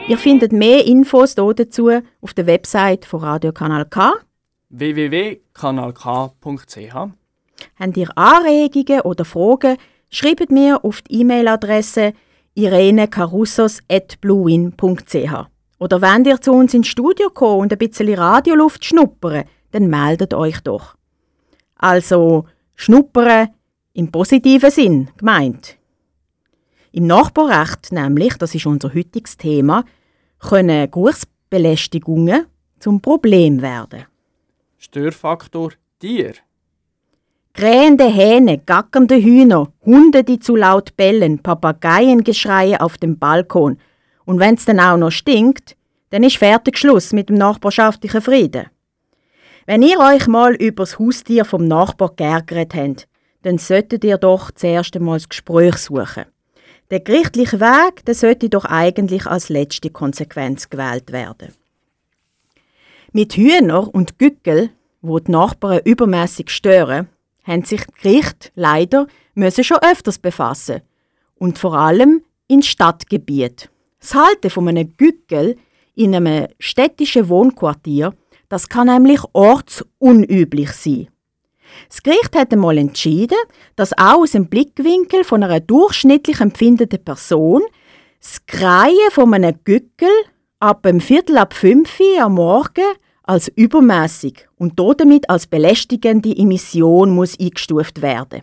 Ihr 0.09 0.19
findet 0.19 0.51
mehr 0.51 0.85
Infos 0.85 1.37
dazu 1.37 1.89
auf 2.21 2.35
der 2.35 2.49
Website 2.49 3.05
von 3.05 3.21
Radio 3.21 3.53
Kanal 3.53 3.85
K. 3.85 4.15
www.kanalk.ch 4.71 6.95
Habt 7.79 7.97
ihr 7.97 8.19
Anregungen 8.19 9.03
oder 9.03 9.25
Fragen, 9.25 9.77
schreibt 10.11 10.51
mir 10.51 10.85
auf 10.85 11.01
die 11.03 11.21
E-Mail-Adresse 11.21 12.13
irenecarussos.bluewin.ch. 12.57 15.33
Oder 15.79 16.03
wenn 16.03 16.25
ihr 16.25 16.41
zu 16.41 16.53
uns 16.53 16.75
ins 16.75 16.89
Studio 16.89 17.31
kommt 17.31 17.63
und 17.63 17.73
ein 17.73 17.79
bisschen 17.79 18.13
Radioluft 18.13 18.85
schnuppern, 18.85 19.45
dann 19.71 19.87
meldet 19.87 20.35
euch 20.35 20.61
doch. 20.63 20.97
Also, 21.77 22.47
schnuppern 22.75 23.51
im 23.95 24.11
positiven 24.11 24.71
Sinn 24.71 25.09
gemeint. 25.17 25.77
Im 26.93 27.07
Nachbarrecht 27.07 27.93
nämlich, 27.93 28.35
das 28.35 28.55
ist 28.55 28.67
unser 28.67 28.93
heutiges 28.93 29.37
Thema, 29.37 29.85
können 30.39 30.91
Geruchsbelästigungen 30.91 32.47
zum 32.79 33.01
Problem 33.01 33.63
werden. 33.63 34.05
Störfaktor 34.79 35.73
Tier. 35.99 36.35
Krähende 37.53 38.07
Hähne, 38.07 38.59
gackernde 38.59 39.15
Hühner, 39.15 39.73
Hunde, 39.87 40.25
die 40.25 40.41
zu 40.41 40.57
laut 40.57 40.97
bellen, 40.97 41.39
Papageiengeschreie 41.39 42.81
auf 42.81 42.99
dem 42.99 43.19
Balkon. 43.19 43.79
Und 44.25 44.41
wenn's 44.41 44.65
dann 44.65 44.81
auch 44.81 44.97
noch 44.97 45.13
stinkt, 45.13 45.77
dann 46.11 46.25
ist 46.25 46.37
fertig 46.37 46.79
Schluss 46.79 47.13
mit 47.13 47.29
dem 47.29 47.37
nachbarschaftlichen 47.37 48.21
Frieden. 48.21 48.67
Wenn 49.67 49.83
ihr 49.83 49.99
euch 50.01 50.27
mal 50.27 50.55
übers 50.55 50.99
Haustier 50.99 51.45
vom 51.45 51.67
Nachbar 51.67 52.13
geärgert 52.17 52.75
habt, 52.75 53.09
dann 53.45 53.59
solltet 53.59 54.05
ihr 54.05 54.19
doch 54.19 54.51
zuerst 54.51 54.97
einmal 54.97 55.19
das 55.19 55.29
Gespräch 55.29 55.77
suchen. 55.77 56.25
Der 56.91 57.01
gerichtliche 57.01 57.61
Weg 57.61 58.05
der 58.05 58.15
sollte 58.15 58.49
doch 58.49 58.65
eigentlich 58.65 59.27
als 59.27 59.49
letzte 59.51 59.91
Konsequenz 59.91 60.69
gewählt 60.69 61.13
werden. 61.13 61.53
Mit 63.13 63.35
Hühner 63.35 63.95
und 63.95 64.19
Gückel, 64.19 64.71
wo 65.03 65.19
die 65.19 65.31
Nachbarn 65.31 65.81
übermäßig 65.85 66.51
stören, 66.51 67.09
haben 67.45 67.65
sich 67.65 67.83
die 67.85 68.03
Gerichte 68.03 68.51
leider 68.55 69.07
müssen 69.35 69.65
schon 69.65 69.79
öfters 69.79 70.19
befassen. 70.19 70.81
Und 71.37 71.59
vor 71.59 71.75
allem 71.75 72.23
in 72.49 72.63
Stadtgebiet. 72.63 73.71
Das 74.01 74.15
Halten 74.15 74.51
von 74.51 74.69
einem 74.69 74.97
Gückel 74.97 75.57
in 75.95 76.15
einem 76.15 76.49
städtischen 76.59 77.29
Wohnquartier, 77.29 78.15
das 78.49 78.69
kann 78.69 78.87
nämlich 78.87 79.21
ortsunüblich 79.33 80.73
sein. 80.73 81.09
Das 81.89 82.03
Gericht 82.03 82.37
hat 82.37 82.53
einmal 82.53 82.79
entschieden, 82.79 83.39
dass 83.77 83.97
auch 83.97 84.23
aus 84.23 84.33
dem 84.33 84.47
Blickwinkel 84.47 85.25
von 85.25 85.43
einer 85.43 85.61
durchschnittlich 85.61 86.41
empfindenden 86.41 87.05
Person 87.05 87.63
das 88.21 88.45
Kreien 88.47 89.11
von 89.11 89.33
einem 89.35 89.59
Gückel 89.65 90.09
ab 90.61 90.83
dem 90.83 91.01
Viertel 91.01 91.39
ab 91.39 91.55
fünf 91.55 91.99
am 92.21 92.35
Morgen 92.35 92.85
als 93.23 93.49
übermäßig 93.49 94.47
und 94.57 94.79
damit 94.79 95.29
als 95.29 95.47
belästigende 95.47 96.37
Emission 96.37 97.11
muss 97.11 97.39
eingestuft 97.39 98.03
werden. 98.03 98.43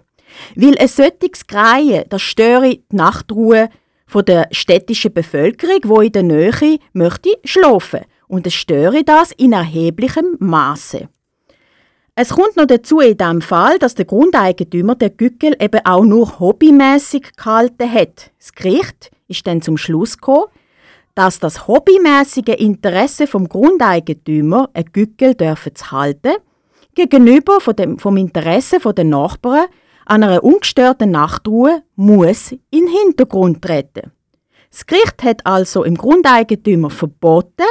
Weil 0.55 0.77
ein 0.77 0.87
solches 0.87 1.45
Kreien, 1.47 2.05
das 2.09 2.21
störe 2.21 2.69
die 2.69 2.83
Nachtruhe 2.91 3.69
von 4.07 4.25
der 4.25 4.47
städtischen 4.51 5.13
Bevölkerung, 5.13 5.79
wo 5.83 6.01
in 6.01 6.11
der 6.11 6.23
Nähe 6.23 6.79
möchte 6.93 7.37
schlafen 7.43 8.01
und 8.27 8.47
es 8.47 8.53
störe 8.53 9.03
das 9.03 9.31
in 9.33 9.53
erheblichem 9.53 10.37
Maße. 10.39 11.09
Es 12.15 12.29
kommt 12.29 12.57
noch 12.57 12.65
dazu 12.65 12.99
in 12.99 13.15
dem 13.15 13.41
Fall, 13.41 13.79
dass 13.79 13.95
der 13.95 14.03
Grundeigentümer 14.03 14.95
der 14.95 15.11
Gückel 15.11 15.55
eben 15.61 15.79
auch 15.85 16.03
nur 16.03 16.39
hobbymäßig 16.39 17.37
gehalten 17.37 17.89
hat. 17.89 18.31
Das 18.37 18.51
Gericht 18.51 19.11
ist 19.29 19.47
dann 19.47 19.61
zum 19.61 19.77
Schluss 19.77 20.17
gekommen, 20.17 20.47
dass 21.15 21.39
das 21.39 21.67
hobbymäßige 21.67 22.59
Interesse 22.59 23.27
vom 23.27 23.47
Grundeigentümer, 23.47 24.69
ein 24.73 24.85
Gückel 24.91 25.35
dürfen 25.35 25.73
zu 25.73 25.91
halten, 25.91 26.33
gegenüber 26.95 27.61
von 27.61 27.77
dem, 27.77 27.97
vom 27.97 28.17
Interesse 28.17 28.79
der 28.79 29.05
Nachbarn 29.05 29.67
an 30.05 30.23
einer 30.23 30.43
ungestörten 30.43 31.11
Nachtruhe 31.11 31.81
muss 31.95 32.51
in 32.51 32.59
den 32.71 32.87
Hintergrund 32.87 33.61
treten. 33.61 34.11
Das 34.69 34.85
Gericht 34.85 35.23
hat 35.23 35.45
also 35.45 35.85
im 35.85 35.95
Grundeigentümer 35.95 36.89
verboten, 36.89 37.63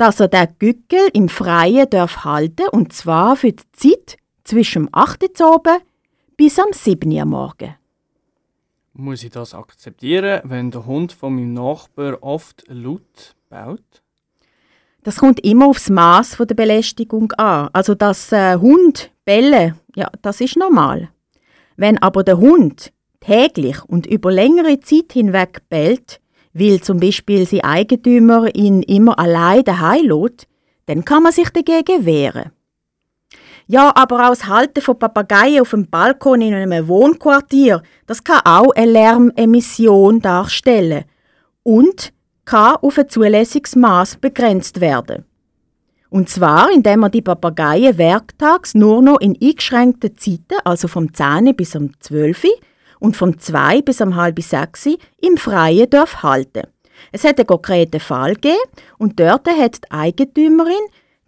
dass 0.00 0.18
er 0.18 0.28
den 0.28 0.48
Gückel 0.58 1.10
im 1.12 1.28
Freien 1.28 1.88
darf 1.90 2.24
halten 2.24 2.68
und 2.72 2.90
zwar 2.94 3.36
für 3.36 3.52
die 3.52 3.62
Zeit 3.72 4.16
zwischen 4.44 4.84
dem 4.84 4.88
8. 4.92 5.38
Uhr 5.40 5.62
bis 6.38 6.58
am 6.58 6.72
7. 6.72 7.12
Uhr 7.12 7.24
morgen. 7.26 7.76
Muss 8.94 9.22
ich 9.22 9.30
das 9.30 9.52
akzeptieren, 9.52 10.40
wenn 10.44 10.70
der 10.70 10.86
Hund 10.86 11.12
von 11.12 11.34
meinem 11.34 11.52
Nachbar 11.52 12.16
oft 12.22 12.64
laut 12.68 13.36
baut? 13.50 14.02
Das 15.02 15.18
kommt 15.18 15.40
immer 15.40 15.66
aufs 15.66 15.90
Maß 15.90 16.38
der 16.38 16.54
Belästigung 16.54 17.32
an. 17.32 17.68
Also 17.74 17.94
dass 17.94 18.32
äh, 18.32 18.56
Hund 18.56 19.10
bellen, 19.26 19.78
ja, 19.96 20.10
das 20.22 20.40
ist 20.40 20.56
normal. 20.56 21.10
Wenn 21.76 21.98
aber 21.98 22.24
der 22.24 22.38
Hund 22.38 22.90
täglich 23.20 23.84
und 23.84 24.06
über 24.06 24.32
längere 24.32 24.80
Zeit 24.80 25.12
hinweg 25.12 25.60
bellt, 25.68 26.20
weil 26.52 26.80
zum 26.80 27.00
Beispiel 27.00 27.46
sein 27.46 27.62
Eigentümer 27.62 28.54
ihn 28.54 28.82
immer 28.82 29.18
allein 29.18 29.64
daheim 29.64 30.06
lässt, 30.06 30.46
dann 30.86 31.04
kann 31.04 31.22
man 31.22 31.32
sich 31.32 31.50
dagegen 31.50 32.04
wehren. 32.04 32.50
Ja, 33.66 33.92
aber 33.94 34.26
auch 34.26 34.30
das 34.30 34.46
Halten 34.46 34.80
von 34.80 34.98
Papageien 34.98 35.60
auf 35.60 35.70
dem 35.70 35.88
Balkon 35.88 36.40
in 36.40 36.54
einem 36.54 36.88
Wohnquartier, 36.88 37.82
das 38.06 38.24
kann 38.24 38.40
auch 38.44 38.72
eine 38.74 38.90
Lärmemission 38.90 40.20
darstellen 40.20 41.04
und 41.62 42.12
kann 42.44 42.76
auf 42.82 42.98
ein 42.98 43.08
zulässiges 43.08 43.76
Maß 43.76 44.16
begrenzt 44.16 44.80
werden. 44.80 45.24
Und 46.08 46.28
zwar, 46.28 46.72
indem 46.72 47.00
man 47.00 47.12
die 47.12 47.22
Papageien 47.22 47.96
werktags 47.96 48.74
nur 48.74 49.00
noch 49.00 49.20
in 49.20 49.38
eingeschränkten 49.40 50.16
Zeiten, 50.16 50.58
also 50.64 50.88
vom 50.88 51.14
10 51.14 51.54
bis 51.54 51.76
um 51.76 51.92
12 52.00 52.46
und 53.00 53.16
vom 53.16 53.38
2 53.38 53.82
bis 53.82 54.00
um 54.00 54.14
halb 54.14 54.40
6 54.40 54.90
im 55.20 55.36
Freien 55.36 55.90
darf 55.90 56.22
halten. 56.22 56.62
Es 57.10 57.24
hat 57.24 57.38
einen 57.38 57.46
konkreten 57.46 57.98
Fall 57.98 58.34
gegeben 58.34 58.58
und 58.98 59.18
dort 59.18 59.48
hat 59.48 59.78
die 59.84 59.90
Eigentümerin 59.90 60.74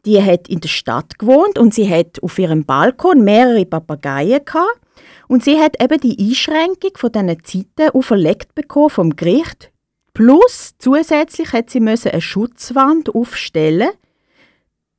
die 0.05 0.23
hat 0.23 0.49
in 0.49 0.61
der 0.61 0.69
Stadt 0.69 1.19
gewohnt 1.19 1.59
und 1.59 1.75
sie 1.75 1.89
hat 1.89 2.23
auf 2.23 2.39
ihrem 2.39 2.65
Balkon 2.65 3.23
mehrere 3.23 3.65
Papageien 3.65 4.45
gehabt. 4.45 4.81
Und 5.29 5.45
sie 5.45 5.59
hat 5.59 5.81
eben 5.83 6.01
die 6.01 6.19
Einschränkung 6.19 6.91
von 6.97 7.13
diesen 7.13 7.45
Zeiten 7.45 7.97
auferlegt 7.97 8.55
bekommen 8.55 8.91
vom 8.91 9.17
Gericht. 9.17 9.71
Plus 10.13 10.75
zusätzlich 10.79 11.53
hat 11.53 11.71
sie 11.71 11.81
eine 11.81 12.21
Schutzwand 12.21 13.15
aufstellen. 13.15 13.91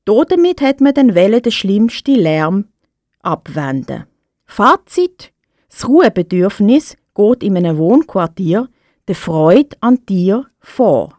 Damit 0.05 0.61
hat 0.61 0.81
man 0.81 0.93
dann 0.93 1.09
den 1.09 1.51
schlimmsten 1.51 2.15
Lärm 2.15 2.69
abwenden. 3.19 4.05
Fazit: 4.45 5.32
Das 5.73 5.89
Ruhebedürfnis 5.89 6.95
geht 7.15 7.43
in 7.43 7.57
einem 7.57 7.77
Wohnquartier 7.77 8.69
der 9.07 9.15
Freude 9.15 9.75
an 9.81 9.99
dir 10.07 10.45
vor. 10.59 11.17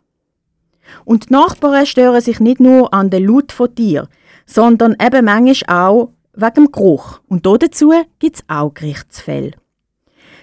Und 1.04 1.28
die 1.28 1.32
Nachbarn 1.32 1.86
stören 1.86 2.20
sich 2.20 2.38
nicht 2.38 2.60
nur 2.60 2.94
an 2.94 3.10
den 3.10 3.26
Laut 3.26 3.50
von 3.50 3.74
dir, 3.74 4.08
sondern 4.46 4.96
eben 5.04 5.24
manchmal 5.24 5.88
auch 5.88 6.10
wegen 6.34 6.54
dem 6.54 6.72
Geruch. 6.72 7.20
Und 7.28 7.46
dazu 7.46 7.92
gibt 8.20 8.36
es 8.36 8.44
auch 8.46 8.72
Gerichtsfälle. 8.74 9.52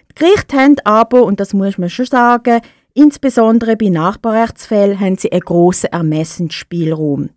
Die 0.09 0.15
Gerichte 0.15 0.57
haben 0.57 0.75
aber, 0.83 1.23
und 1.23 1.39
das 1.39 1.53
muss 1.53 1.77
man 1.77 1.89
schon 1.89 2.05
sagen, 2.05 2.61
insbesondere 2.93 3.77
bei 3.77 3.87
Nachbarrechtsfällen 3.87 4.99
haben 4.99 5.17
sie 5.17 5.31
einen 5.31 5.41
grossen 5.41 5.91
Ermessensspielraum. 5.93 7.29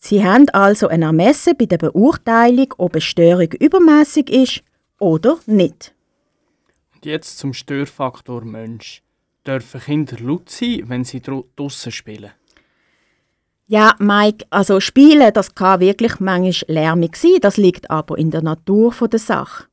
Sie 0.00 0.24
haben 0.24 0.48
also 0.48 0.88
ein 0.88 1.02
Ermessen 1.02 1.56
bei 1.56 1.66
der 1.66 1.78
Beurteilung, 1.78 2.74
ob 2.78 2.94
eine 2.94 3.02
Störung 3.02 3.52
übermäßig 3.52 4.30
ist 4.30 4.64
oder 5.00 5.40
nicht. 5.46 5.92
Und 6.94 7.04
jetzt 7.04 7.38
zum 7.38 7.52
Störfaktor 7.52 8.44
Mensch. 8.44 9.02
Dürfen 9.46 9.80
Kinder 9.80 10.16
laut 10.20 10.50
sein, 10.50 10.84
wenn 10.86 11.02
sie 11.02 11.20
draußen 11.20 11.90
spielen? 11.90 12.30
Ja, 13.66 13.94
Mike, 13.98 14.46
also 14.50 14.80
Spielen, 14.80 15.32
das 15.32 15.54
kann 15.54 15.80
wirklich 15.80 16.20
manchmal 16.20 16.74
lärmig 16.74 17.16
sein, 17.16 17.38
das 17.40 17.56
liegt 17.56 17.90
aber 17.90 18.18
in 18.18 18.30
der 18.30 18.42
Natur 18.42 18.92
der 19.08 19.18
Sache. 19.18 19.66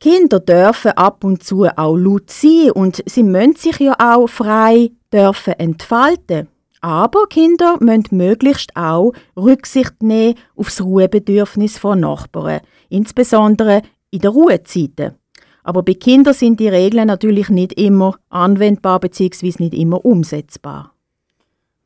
Kinder 0.00 0.40
dürfen 0.40 0.92
ab 0.92 1.22
und 1.22 1.44
zu 1.44 1.64
auch 1.64 1.96
laut 1.96 2.30
sein 2.30 2.72
und 2.72 3.02
sie 3.06 3.22
müssen 3.22 3.56
sich 3.56 3.78
ja 3.78 3.94
auch 3.98 4.26
frei 4.26 4.90
dürfen 5.12 5.54
entfalten. 5.54 6.48
Aber 6.84 7.28
Kinder 7.28 7.78
müssen 7.80 8.18
möglichst 8.18 8.76
auch 8.76 9.14
Rücksicht 9.38 10.02
nehmen 10.02 10.34
auf 10.54 10.66
das 10.66 10.82
Ruhebedürfnis 10.82 11.78
von 11.78 12.00
Nachbarn, 12.00 12.60
insbesondere 12.90 13.80
in 14.10 14.18
der 14.18 14.32
Ruhezeiten. 14.32 15.14
Aber 15.62 15.82
bei 15.82 15.94
Kindern 15.94 16.34
sind 16.34 16.60
die 16.60 16.68
Regeln 16.68 17.06
natürlich 17.06 17.48
nicht 17.48 17.72
immer 17.80 18.18
anwendbar 18.28 19.00
bzw. 19.00 19.54
nicht 19.60 19.72
immer 19.72 20.04
umsetzbar. 20.04 20.92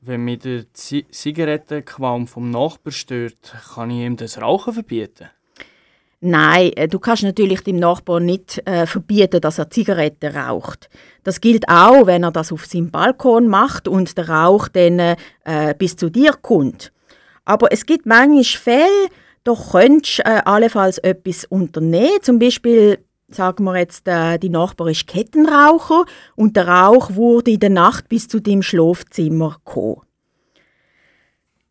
Wenn 0.01 0.25
mich 0.25 0.41
der 0.41 0.65
Zigarettenqualm 0.73 2.27
vom 2.27 2.51
Nachbar 2.51 2.93
stört, 2.93 3.55
kann 3.73 3.93
ich 3.93 4.05
ihm 4.05 4.17
das 4.17 4.43
Rauchen 4.43 4.73
verbieten? 4.73 5.29
Nein, 6.21 6.73
äh, 6.75 6.89
du 6.89 6.99
kannst 6.99 7.23
natürlich 7.23 7.63
dem 7.63 7.77
Nachbarn 7.77 8.27
nicht 8.27 8.61
äh, 8.67 8.87
verbieten, 8.87 9.41
dass 9.41 9.59
er 9.59 9.71
Zigaretten 9.71 10.37
raucht. 10.37 10.89
Das 11.23 11.41
gilt 11.41 11.69
auch, 11.69 12.07
wenn 12.07 12.25
er 12.25 12.33
das 12.33 12.53
auf 12.53 12.67
seinem 12.67 12.91
Balkon 12.91 13.47
macht 13.47 13.87
und 13.87 14.19
der 14.19 14.29
Rauch 14.29 14.67
dann 14.69 14.99
äh, 14.99 15.17
bis 15.79 15.95
zu 15.95 16.11
dir 16.11 16.33
kommt. 16.33 16.93
Aber 17.45 17.73
es 17.73 17.87
gibt 17.87 18.05
manchmal 18.05 18.45
Fälle, 18.45 19.09
da 19.45 19.55
könntest 19.55 20.19
du 20.19 20.23
äh, 20.25 20.43
allenfalls 20.45 20.99
etwas 20.99 21.45
unternehmen. 21.45 22.19
Zum 22.23 22.41
Beispiel 22.41 22.99
sagen 23.29 23.65
wir 23.65 23.79
jetzt, 23.79 24.09
äh, 24.09 24.39
die 24.39 24.49
Nachbar 24.49 24.89
ist 24.89 25.07
Kettenraucher 25.07 26.05
und 26.35 26.57
der 26.57 26.67
Rauch 26.67 27.15
wurde 27.15 27.53
in 27.53 27.61
der 27.61 27.71
Nacht 27.71 28.09
bis 28.09 28.27
zu 28.27 28.41
dem 28.41 28.63
Schlafzimmer 28.63 29.57
gekommen. 29.65 30.03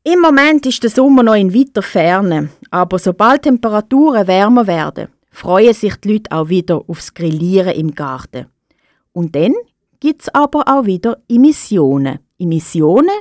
Im 0.09 0.21
Moment 0.21 0.65
ist 0.65 0.81
der 0.83 0.89
Sommer 0.89 1.21
noch 1.21 1.35
in 1.35 1.53
weiter 1.53 1.81
Ferne, 1.81 2.47
aber 2.71 2.97
sobald 2.97 3.41
Temperaturen 3.41 4.25
wärmer 4.25 4.65
werden, 4.65 5.09
freuen 5.31 5.73
sich 5.73 5.97
die 5.97 6.13
Leute 6.13 6.31
auch 6.31 6.47
wieder 6.47 6.81
aufs 6.87 7.13
Grillieren 7.13 7.73
im 7.73 7.93
Garten. 7.93 8.45
Und 9.11 9.35
dann 9.35 9.53
gibt 9.99 10.21
es 10.21 10.29
aber 10.33 10.63
auch 10.65 10.85
wieder 10.85 11.17
Emissionen. 11.27 12.19
Emissionen 12.39 13.17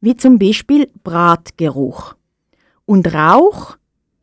wie 0.00 0.16
zum 0.16 0.38
Beispiel 0.38 0.88
Bratgeruch. 1.04 2.14
Und 2.86 3.12
Rauch 3.12 3.76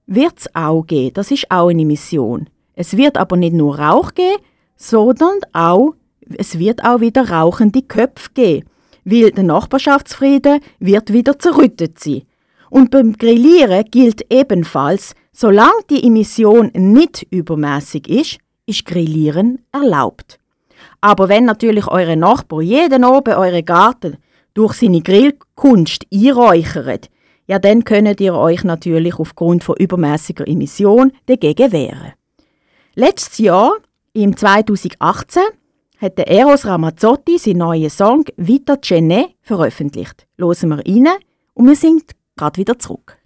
wird 0.08 0.40
es 0.40 0.56
auch 0.56 0.82
geben. 0.88 1.14
Das 1.14 1.30
ist 1.30 1.52
auch 1.52 1.68
eine 1.68 1.84
Emission. 1.84 2.50
Es 2.74 2.98
wird 2.98 3.20
aber 3.20 3.38
nicht 3.38 3.54
nur 3.54 3.78
Rauch 3.78 4.16
geben, 4.16 4.42
sondern 4.76 5.38
auch, 5.54 5.94
es 6.36 6.58
wird 6.58 6.84
auch 6.84 7.00
wieder 7.00 7.30
rauchende 7.30 7.84
Köpfe 7.84 8.32
geben, 8.34 8.68
weil 9.10 9.32
der 9.32 9.44
Nachbarschaftsfrieden 9.46 10.60
wird 10.80 11.14
wieder 11.14 11.40
zerrüttet 11.40 11.98
sein. 12.00 12.24
Und 12.70 12.92
beim 12.92 13.14
Grillieren 13.14 13.86
gilt 13.90 14.26
ebenfalls, 14.30 15.16
solange 15.32 15.82
die 15.90 16.06
Emission 16.06 16.72
nicht 16.74 17.26
übermäßig 17.30 18.10
ist, 18.10 18.40
ist 18.66 18.86
Grillieren 18.86 19.60
erlaubt. 19.72 20.40
Aber 21.00 21.30
wenn 21.30 21.46
natürlich 21.46 21.88
eure 21.88 22.18
Nachbar 22.18 22.62
jeden 22.62 23.06
Abend 23.06 23.38
euren 23.38 23.64
Garten 23.64 24.18
durch 24.54 24.74
seine 24.74 25.02
Grillkunst 25.02 26.06
einräuchert, 26.14 27.10
ja 27.48 27.60
dann 27.60 27.86
könnt 27.86 28.20
ihr 28.20 28.36
euch 28.36 28.66
natürlich 28.66 29.18
aufgrund 29.18 29.64
von 29.64 29.78
übermäßiger 29.78 30.46
Emission 30.46 31.14
dagegen 31.28 31.72
wehren. 31.72 32.12
Letztes 32.96 33.38
Jahr, 33.38 33.78
im 34.12 34.36
2018, 34.36 35.44
hat 36.00 36.18
der 36.18 36.28
Eros 36.28 36.66
Ramazzotti 36.66 37.38
seinen 37.38 37.58
neuen 37.58 37.90
Song 37.90 38.26
Vita 38.38 38.76
Cene 38.82 39.30
veröffentlicht. 39.42 40.28
Hören 40.38 40.70
wir 40.70 40.78
rein 40.78 41.08
und 41.54 41.68
wir 41.68 41.76
sind 41.76 42.12
gerade 42.36 42.58
wieder 42.58 42.78
zurück. 42.78 43.18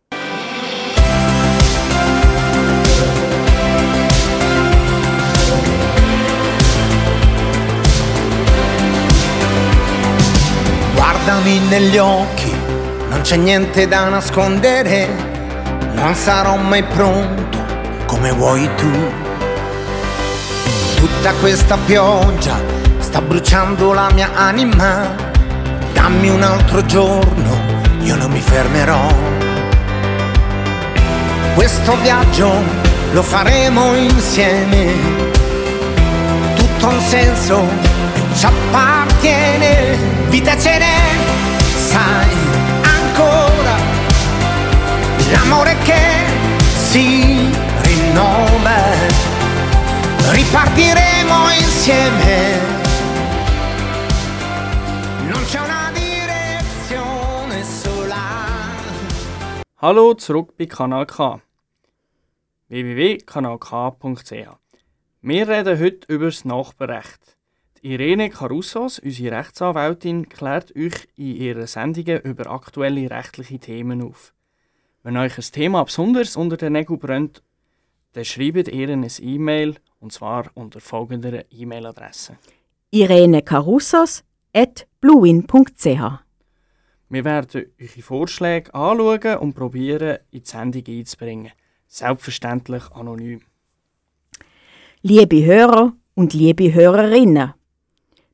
Guardami 10.96 11.60
negli 11.70 11.98
occhi, 11.98 12.54
non 13.10 13.22
c'è 13.22 13.36
niente 13.36 13.88
da 13.88 14.08
nascondere, 14.10 15.08
non 15.94 16.16
sarò 16.16 16.56
mai 16.56 16.84
pronto 16.84 17.60
come 18.06 18.32
vuoi 18.32 18.70
tu. 18.78 19.31
Tutta 21.22 21.36
questa 21.36 21.78
pioggia 21.78 22.60
sta 22.98 23.22
bruciando 23.22 23.94
la 23.94 24.10
mia 24.12 24.32
anima, 24.34 25.08
dammi 25.94 26.30
un 26.30 26.42
altro 26.42 26.84
giorno, 26.84 27.58
io 28.02 28.16
non 28.16 28.32
mi 28.32 28.40
fermerò. 28.40 29.08
Questo 31.54 31.96
viaggio 32.02 32.52
lo 33.12 33.22
faremo 33.22 33.94
insieme, 33.94 34.94
tutto 36.56 36.88
un 36.88 37.00
senso 37.02 37.68
ci 38.34 38.46
appartiene, 38.48 39.98
vita 40.30 40.58
ce 40.58 40.78
n'è, 40.80 41.02
sai 41.88 42.36
ancora, 42.82 43.76
l'amore 45.32 45.78
che 45.84 46.02
si 46.90 47.48
rinnova, 47.84 48.76
ripartiremo 50.32 51.11
insieme, 51.82 52.60
non 55.32 55.44
c'è 55.46 55.60
una 55.62 55.92
direzione 55.92 57.64
sola. 57.64 58.46
Hallo, 59.78 60.14
zurück 60.14 60.54
bei 60.58 60.68
Kanal 60.68 61.08
K. 61.08 61.42
www.kanalk.ch 62.68 64.32
Wir 65.22 65.48
reden 65.48 65.80
heute 65.80 66.14
über 66.14 66.26
das 66.26 66.46
Nachbarrecht. 66.46 67.36
Die 67.82 67.94
Irene 67.94 68.30
Carusos, 68.30 69.00
unsere 69.00 69.38
Rechtsanwältin, 69.38 70.30
klärt 70.30 70.76
euch 70.76 71.08
in 71.16 71.36
ihren 71.36 71.66
Sendungen 71.66 72.22
über 72.22 72.46
aktuelle 72.52 73.10
rechtliche 73.10 73.58
Themen 73.58 74.04
auf. 74.04 74.36
Wenn 75.02 75.18
euch 75.18 75.36
ein 75.36 75.52
Thema 75.52 75.84
besonders 75.84 76.36
unter 76.36 76.58
den 76.58 76.74
Nägeln 76.74 77.00
brennt, 77.00 77.42
dann 78.14 78.26
schreibt 78.26 78.68
ihr 78.68 78.90
ein 78.90 79.08
E-Mail 79.20 79.78
und 80.02 80.12
zwar 80.12 80.52
unter 80.56 80.82
folgender 80.82 81.46
E-Mail-Adresse. 81.52 82.38
Irene 82.90 83.42
Carusos 83.42 84.24
at 84.54 84.86
bluewin.ch 85.00 85.86
Wir 87.10 87.24
werden 87.24 87.72
eure 87.80 88.02
Vorschläge 88.02 88.74
anschauen 88.74 89.38
und 89.38 89.54
probieren, 89.54 90.18
in 90.32 90.42
die 90.42 90.50
Sendung 90.50 90.84
einzubringen. 90.88 91.52
Selbstverständlich 91.88 92.92
anonym. 92.92 93.42
Liebe 95.04 95.46
Hörer 95.46 95.94
und 96.16 96.34
liebe 96.34 96.74
Hörerinnen, 96.74 97.54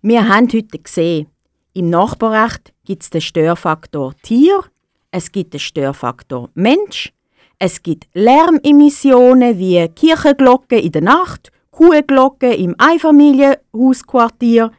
wir 0.02 0.28
haben 0.28 0.48
heute 0.54 0.80
gesehen, 0.80 1.28
im 1.74 1.90
Nachbarrecht 1.90 2.74
gibt 2.86 3.04
es 3.04 3.10
den 3.10 3.22
Störfaktor 3.22 4.16
Tier, 4.22 4.64
es 5.12 5.32
gibt 5.32 5.54
den 5.54 5.60
Störfaktor 5.60 6.50
Mensch, 6.54 7.14
es 7.60 7.82
gibt 7.82 8.08
Lärmemissionen 8.14 9.58
wie 9.58 9.88
Kirchenglocken 9.90 10.80
in 10.80 10.92
der 10.92 11.02
Nacht, 11.02 11.52
Kuhglocken 11.78 12.54
im 12.54 12.74
Einfamilienhausquartier. 12.80 14.72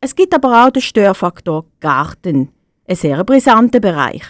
Es 0.00 0.14
gibt 0.14 0.32
aber 0.32 0.64
auch 0.64 0.70
den 0.70 0.82
Störfaktor 0.82 1.64
Garten, 1.80 2.52
ein 2.86 2.94
sehr 2.94 3.24
brisanter 3.24 3.80
Bereich. 3.80 4.22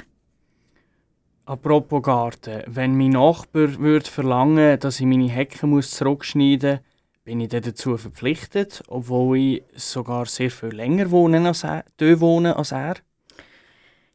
Apropos 1.45 2.03
Garten, 2.03 2.63
wenn 2.67 2.97
mein 2.97 3.11
Nachbar 3.11 3.79
würde 3.79 4.09
verlangen, 4.09 4.81
dass 4.81 5.01
ich 5.01 5.07
meine 5.07 5.29
Hecke 5.29 5.67
muss 5.67 5.91
zurückschneiden 5.91 6.77
muss, 6.77 7.25
bin 7.25 7.41
ich 7.41 7.51
dazu 7.51 7.99
verpflichtet, 7.99 8.83
obwohl 8.89 9.37
ich 9.37 9.63
sogar 9.75 10.25
sehr 10.25 10.51
viel 10.51 10.71
länger 10.71 11.11
wohne 11.11 11.47
als 11.47 11.63
er, 11.63 11.85
wohne 12.01 12.57
als 12.57 12.73
er? 12.73 12.95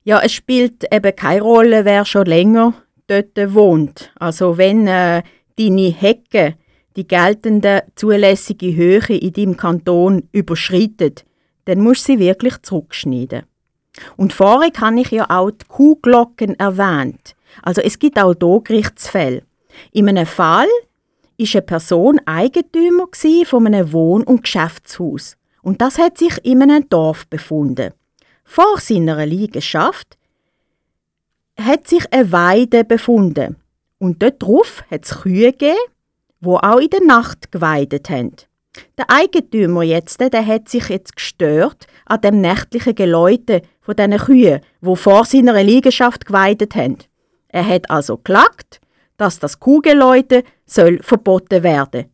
Ja, 0.04 0.20
es 0.20 0.32
spielt 0.32 0.92
eben 0.92 1.16
keine 1.16 1.44
Rolle, 1.44 1.86
wer 1.86 2.06
schon 2.06 2.26
länger 2.26 2.74
dort 3.06 3.38
wohnt. 3.54 4.12
Also 4.16 4.58
wenn 4.58 4.88
äh, 4.88 5.22
deine 5.60 5.92
Hecke 5.92 6.56
die 6.96 7.08
geltende 7.08 7.84
zulässige 7.96 8.76
Höhe 8.76 9.18
in 9.18 9.34
deinem 9.34 9.58
Kanton 9.58 10.28
überschreitet, 10.32 11.26
dann 11.66 11.80
musst 11.80 12.08
du 12.08 12.14
sie 12.14 12.20
wirklich 12.20 12.62
zurückschneiden. 12.62 13.44
Und 14.18 14.34
vorher 14.34 14.72
habe 14.78 15.02
ich 15.02 15.12
ja 15.12 15.30
auch 15.30 15.52
die 15.52 15.66
Kuhglocken 15.68 16.60
erwähnt. 16.60 17.36
Also 17.62 17.82
es 17.82 18.00
gibt 18.00 18.20
auch 18.20 18.34
hier 18.40 18.62
Gerichtsfälle. 18.64 19.44
In 19.92 20.10
einem 20.10 20.26
Fall 20.26 20.68
ist 21.38 21.56
eine 21.56 21.62
Person 21.62 22.20
Eigentümer 22.26 23.08
von 23.46 23.68
einem 23.68 23.92
Wohn- 23.92 24.24
und 24.24 24.44
Geschäftshaus. 24.44 25.38
Und 25.62 25.82
das 25.82 25.98
hat 25.98 26.18
sich 26.18 26.44
in 26.44 26.62
einem 26.62 26.90
Dorf 26.90 27.28
befunden. 27.28 27.94
Vor 28.44 28.80
seiner 28.80 29.26
Liegenschaft 29.26 30.18
hat 31.60 31.88
sich 31.88 32.12
eine 32.12 32.32
Weide 32.32 32.84
befunden. 32.84 33.56
Und 34.00 34.22
dort 34.22 34.42
drauf 34.42 34.84
hat 34.92 35.06
es 35.06 35.22
Kühe 35.22 35.54
gegeben, 35.54 35.78
die 36.44 36.50
auch 36.50 36.80
in 36.80 36.90
der 36.90 37.04
Nacht 37.04 37.52
geweidet 37.52 38.10
haben. 38.10 38.36
Der 38.98 39.10
Eigentümer 39.10 39.84
jetzt, 39.84 40.20
der 40.20 40.46
hat 40.46 40.68
sich 40.68 40.90
jetzt 40.90 41.16
gestört 41.16 41.88
an 42.06 42.22
dem 42.22 42.42
nächtlichen 42.42 42.96
Geläute 42.96 43.62
von 43.82 43.96
diesen 43.96 44.18
Kühen, 44.18 44.62
wo 44.82 44.96
vor 44.96 45.26
seiner 45.26 45.62
Liegenschaft 45.64 46.26
geweidet 46.26 46.76
haben. 46.76 46.98
Er 47.50 47.68
hat 47.68 47.90
also 47.90 48.18
klagt, 48.18 48.82
dass 49.18 49.40
das 49.40 49.60
Kuhgeläute 49.60 50.44
soll 50.66 51.00
verboten 51.04 51.64
werden. 51.64 52.06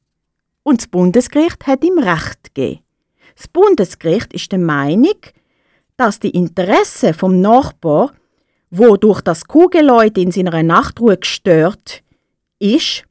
Und 0.64 0.82
das 0.82 0.88
Bundesgericht 0.88 1.66
hat 1.66 1.84
ihm 1.84 1.98
Recht 1.98 2.54
gegeben. 2.54 2.82
Das 3.36 3.48
Bundesgericht 3.48 4.34
ist 4.34 4.52
der 4.52 4.60
Meinung, 4.60 5.16
dass 5.96 6.20
die 6.20 6.32
Interessen 6.32 7.14
vom 7.14 7.40
Nachbar, 7.40 8.12
wo 8.70 8.98
durch 8.98 9.22
das 9.22 9.46
Kuhgeläute 9.46 10.22
in 10.22 10.32
seiner 10.32 10.62
Nachtruhe 10.62 11.18
gestört 11.18 12.04
ist, 12.60 13.06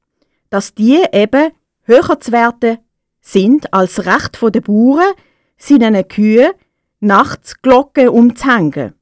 dass 0.51 0.75
die 0.75 1.03
eben 1.13 1.51
höher 1.85 2.21
zu 2.21 2.33
werden 2.33 2.79
sind 3.21 3.73
als 3.73 4.07
Recht 4.07 4.39
der 4.43 4.61
Bauern, 4.61 5.13
seinen 5.57 6.07
Kühen 6.09 6.53
nachts 7.01 7.61
Glocken 7.61 8.09
umzuhängen. 8.09 8.95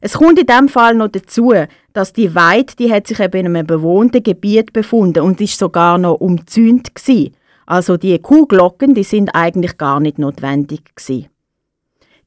Es 0.00 0.14
kommt 0.14 0.38
in 0.38 0.46
diesem 0.46 0.68
Fall 0.68 0.94
noch 0.94 1.08
dazu, 1.08 1.52
dass 1.92 2.12
die 2.12 2.34
Weide, 2.34 2.74
die 2.76 2.92
hat 2.92 3.06
sich 3.06 3.20
eben 3.20 3.46
in 3.46 3.56
einem 3.56 3.66
bewohnten 3.66 4.22
Gebiet 4.22 4.72
befunden 4.72 5.20
und 5.20 5.40
ist 5.40 5.58
sogar 5.58 5.96
noch 5.98 6.20
umzäunt 6.20 6.94
gsi. 6.94 7.32
Also 7.66 7.96
die 7.96 8.18
Kuhglocken, 8.18 8.94
die 8.94 9.04
sind 9.04 9.30
eigentlich 9.34 9.78
gar 9.78 10.00
nicht 10.00 10.18
notwendig 10.18 10.82
gsi. 10.96 11.28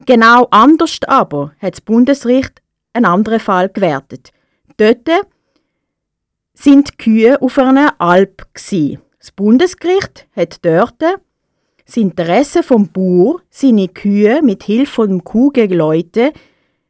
Genau 0.06 0.46
anders 0.50 0.98
aber 1.06 1.52
hat 1.60 1.74
das 1.74 1.80
Bundesgericht 1.82 2.62
einen 2.92 3.06
anderen 3.06 3.40
Fall 3.40 3.68
gewertet. 3.68 4.30
Dort 4.78 5.08
sind 6.56 6.98
Kühe 6.98 7.40
auf 7.40 7.58
einer 7.58 7.94
Alp 7.98 8.46
gsi. 8.54 8.98
Das 9.18 9.30
Bundesgericht 9.30 10.26
hat 10.34 10.64
dort 10.64 10.94
das 11.00 11.96
Interesse 11.96 12.62
vom 12.62 12.88
Bauer, 12.88 13.40
seine 13.50 13.88
Kühe 13.88 14.40
mit 14.42 14.64
Hilfe 14.64 14.92
von 14.92 15.22
Kuhgeläute, 15.22 16.32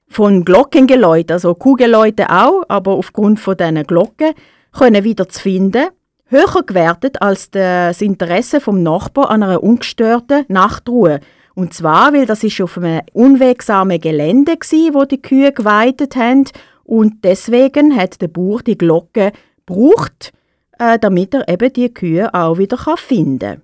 von 0.08 0.44
Glockengeläute, 0.44 1.34
also 1.34 1.54
Kuhgeläute 1.54 2.30
auch, 2.30 2.62
aber 2.68 2.92
aufgrund 2.92 3.40
von 3.40 3.56
diesen 3.56 3.82
Glocken, 3.82 4.32
können 4.72 5.04
wieder 5.04 5.28
zu 5.28 5.40
finden, 5.40 5.88
höher 6.26 6.62
gewertet 6.64 7.20
als 7.20 7.50
das 7.50 8.00
Interesse 8.00 8.60
vom 8.60 8.82
Nachbar 8.82 9.30
an 9.30 9.42
einer 9.42 9.62
ungestörten 9.62 10.44
Nachtruhe. 10.48 11.20
Und 11.54 11.74
zwar, 11.74 12.12
weil 12.12 12.26
das 12.26 12.44
ist 12.44 12.60
auf 12.60 12.78
einem 12.78 13.02
unwegsamen 13.12 14.00
Gelände 14.00 14.52
war, 14.52 14.94
wo 14.94 15.04
die 15.04 15.20
Kühe 15.20 15.52
geweidet 15.52 16.14
haben 16.14 16.44
und 16.86 17.24
deswegen 17.24 17.96
hat 17.96 18.22
der 18.22 18.28
Bauer 18.28 18.62
die 18.62 18.78
Glocke 18.78 19.32
braucht, 19.66 20.32
äh, 20.78 20.98
damit 20.98 21.34
er 21.34 21.48
eben 21.48 21.72
die 21.72 21.92
Kühe 21.92 22.32
auch 22.32 22.58
wieder 22.58 22.78
finden 22.96 23.38
kann. 23.38 23.62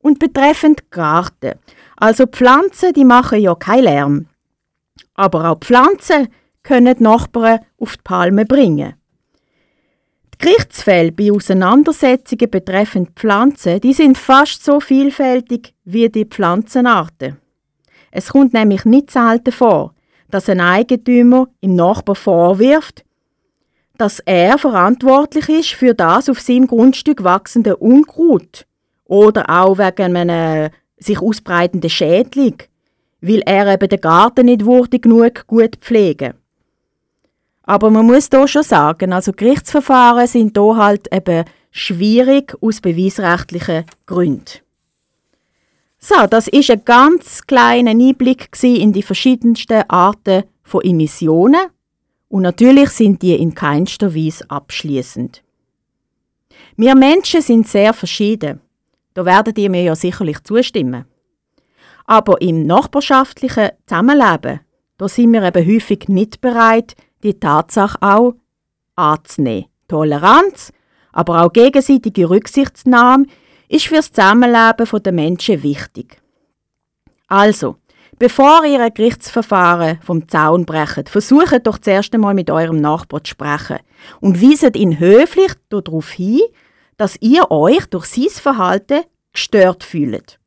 Und 0.00 0.18
betreffend 0.18 0.90
Garten. 0.90 1.54
Also 1.96 2.26
Pflanzen, 2.26 2.92
die 2.92 3.04
machen 3.04 3.40
ja 3.40 3.54
keinen 3.54 3.84
Lärm. 3.84 4.26
Aber 5.14 5.50
auch 5.50 5.58
Pflanzen 5.58 6.28
können 6.62 6.96
die 6.96 7.02
Nachbarn 7.02 7.60
auf 7.78 7.96
die 7.96 8.02
Palme 8.04 8.44
bringen. 8.44 8.94
Die 10.34 10.38
Gerichtsfälle 10.46 11.10
bei 11.10 11.32
Auseinandersetzungen 11.32 12.50
betreffend 12.50 13.10
Pflanzen, 13.16 13.80
die 13.80 13.92
sind 13.92 14.16
fast 14.16 14.64
so 14.64 14.78
vielfältig 14.78 15.74
wie 15.84 16.08
die 16.08 16.26
Pflanzenarten. 16.26 17.38
Es 18.10 18.28
kommt 18.28 18.54
nämlich 18.54 18.84
nicht 18.84 19.10
selten 19.10 19.52
vor, 19.52 19.94
dass 20.30 20.48
ein 20.48 20.60
Eigentümer 20.60 21.48
im 21.60 21.74
Nachbar 21.74 22.14
vorwirft, 22.14 23.04
dass 23.98 24.20
er 24.20 24.58
verantwortlich 24.58 25.48
ist 25.48 25.70
für 25.74 25.92
das 25.92 26.28
auf 26.28 26.40
seinem 26.40 26.66
Grundstück 26.66 27.24
wachsende 27.24 27.76
Unkraut 27.76 28.64
oder 29.04 29.50
auch 29.50 29.76
wegen 29.76 30.16
einem 30.16 30.70
sich 30.98 31.20
ausbreitenden 31.20 31.90
Schädling, 31.90 32.56
weil 33.20 33.40
er 33.40 33.74
eben 33.74 33.88
den 33.88 34.00
Garten 34.00 34.46
nicht 34.46 34.64
würdig 34.64 35.02
genug 35.02 35.46
gut 35.46 35.76
pflegen. 35.80 36.34
Aber 37.64 37.90
man 37.90 38.06
muss 38.06 38.28
hier 38.32 38.48
schon 38.48 38.62
sagen, 38.62 39.12
also 39.12 39.32
Gerichtsverfahren 39.32 40.26
sind 40.26 40.56
hier 40.56 40.76
halt 40.76 41.12
eben 41.12 41.44
schwierig 41.70 42.56
aus 42.62 42.80
beweisrechtlichen 42.80 43.84
Gründen. 44.06 44.60
So, 45.98 46.26
das 46.30 46.46
ist 46.48 46.70
ein 46.70 46.84
ganz 46.84 47.46
kleiner 47.46 47.90
Einblick 47.90 48.48
in 48.62 48.92
die 48.92 49.02
verschiedensten 49.02 49.82
Arten 49.88 50.44
von 50.62 50.82
Emissionen 50.82 51.66
und 52.28 52.42
natürlich 52.42 52.90
sind 52.90 53.22
die 53.22 53.34
in 53.34 53.54
keinster 53.54 54.14
Weise 54.14 54.44
abschließend. 54.48 55.42
Wir 56.76 56.94
Menschen 56.94 57.42
sind 57.42 57.66
sehr 57.66 57.92
verschieden. 57.92 58.60
Da 59.14 59.24
werden 59.24 59.54
die 59.54 59.68
mir 59.68 59.82
ja 59.82 59.96
sicherlich 59.96 60.42
zustimmen. 60.44 61.06
Aber 62.04 62.40
im 62.40 62.66
nachbarschaftlichen 62.66 63.70
Zusammenleben, 63.86 64.60
da 64.96 65.08
sind 65.08 65.32
wir 65.32 65.42
eben 65.42 65.66
häufig 65.66 66.08
nicht 66.08 66.40
bereit, 66.40 66.94
die 67.22 67.34
Tatsache 67.34 67.98
auch 68.00 68.34
anzunehmen. 68.94 69.66
Toleranz, 69.88 70.72
aber 71.12 71.42
auch 71.42 71.52
gegenseitige 71.52 72.30
Rücksichtnahme 72.30 73.26
ist 73.68 73.86
für 73.86 73.96
das 73.96 74.12
Zusammenleben 74.12 75.02
der 75.02 75.12
Menschen 75.12 75.62
wichtig. 75.62 76.20
Also, 77.26 77.76
bevor 78.18 78.64
ihr 78.64 78.80
ein 78.82 78.94
Gerichtsverfahren 78.94 79.98
vom 80.02 80.28
Zaun 80.28 80.64
brecht, 80.64 81.08
versucht 81.08 81.66
doch 81.66 81.78
zuerst 81.78 82.14
einmal 82.14 82.34
mit 82.34 82.50
eurem 82.50 82.80
Nachbarn 82.80 83.24
zu 83.24 83.30
sprechen 83.30 83.78
und 84.20 84.42
weiset 84.42 84.76
ihn 84.76 84.98
höflich 84.98 85.52
darauf 85.68 86.10
hin, 86.10 86.40
dass 86.96 87.16
ihr 87.20 87.50
euch 87.50 87.86
durch 87.86 88.06
sein 88.06 88.28
Verhalten 88.28 89.02
gestört 89.32 89.84
fühlt. 89.84 90.38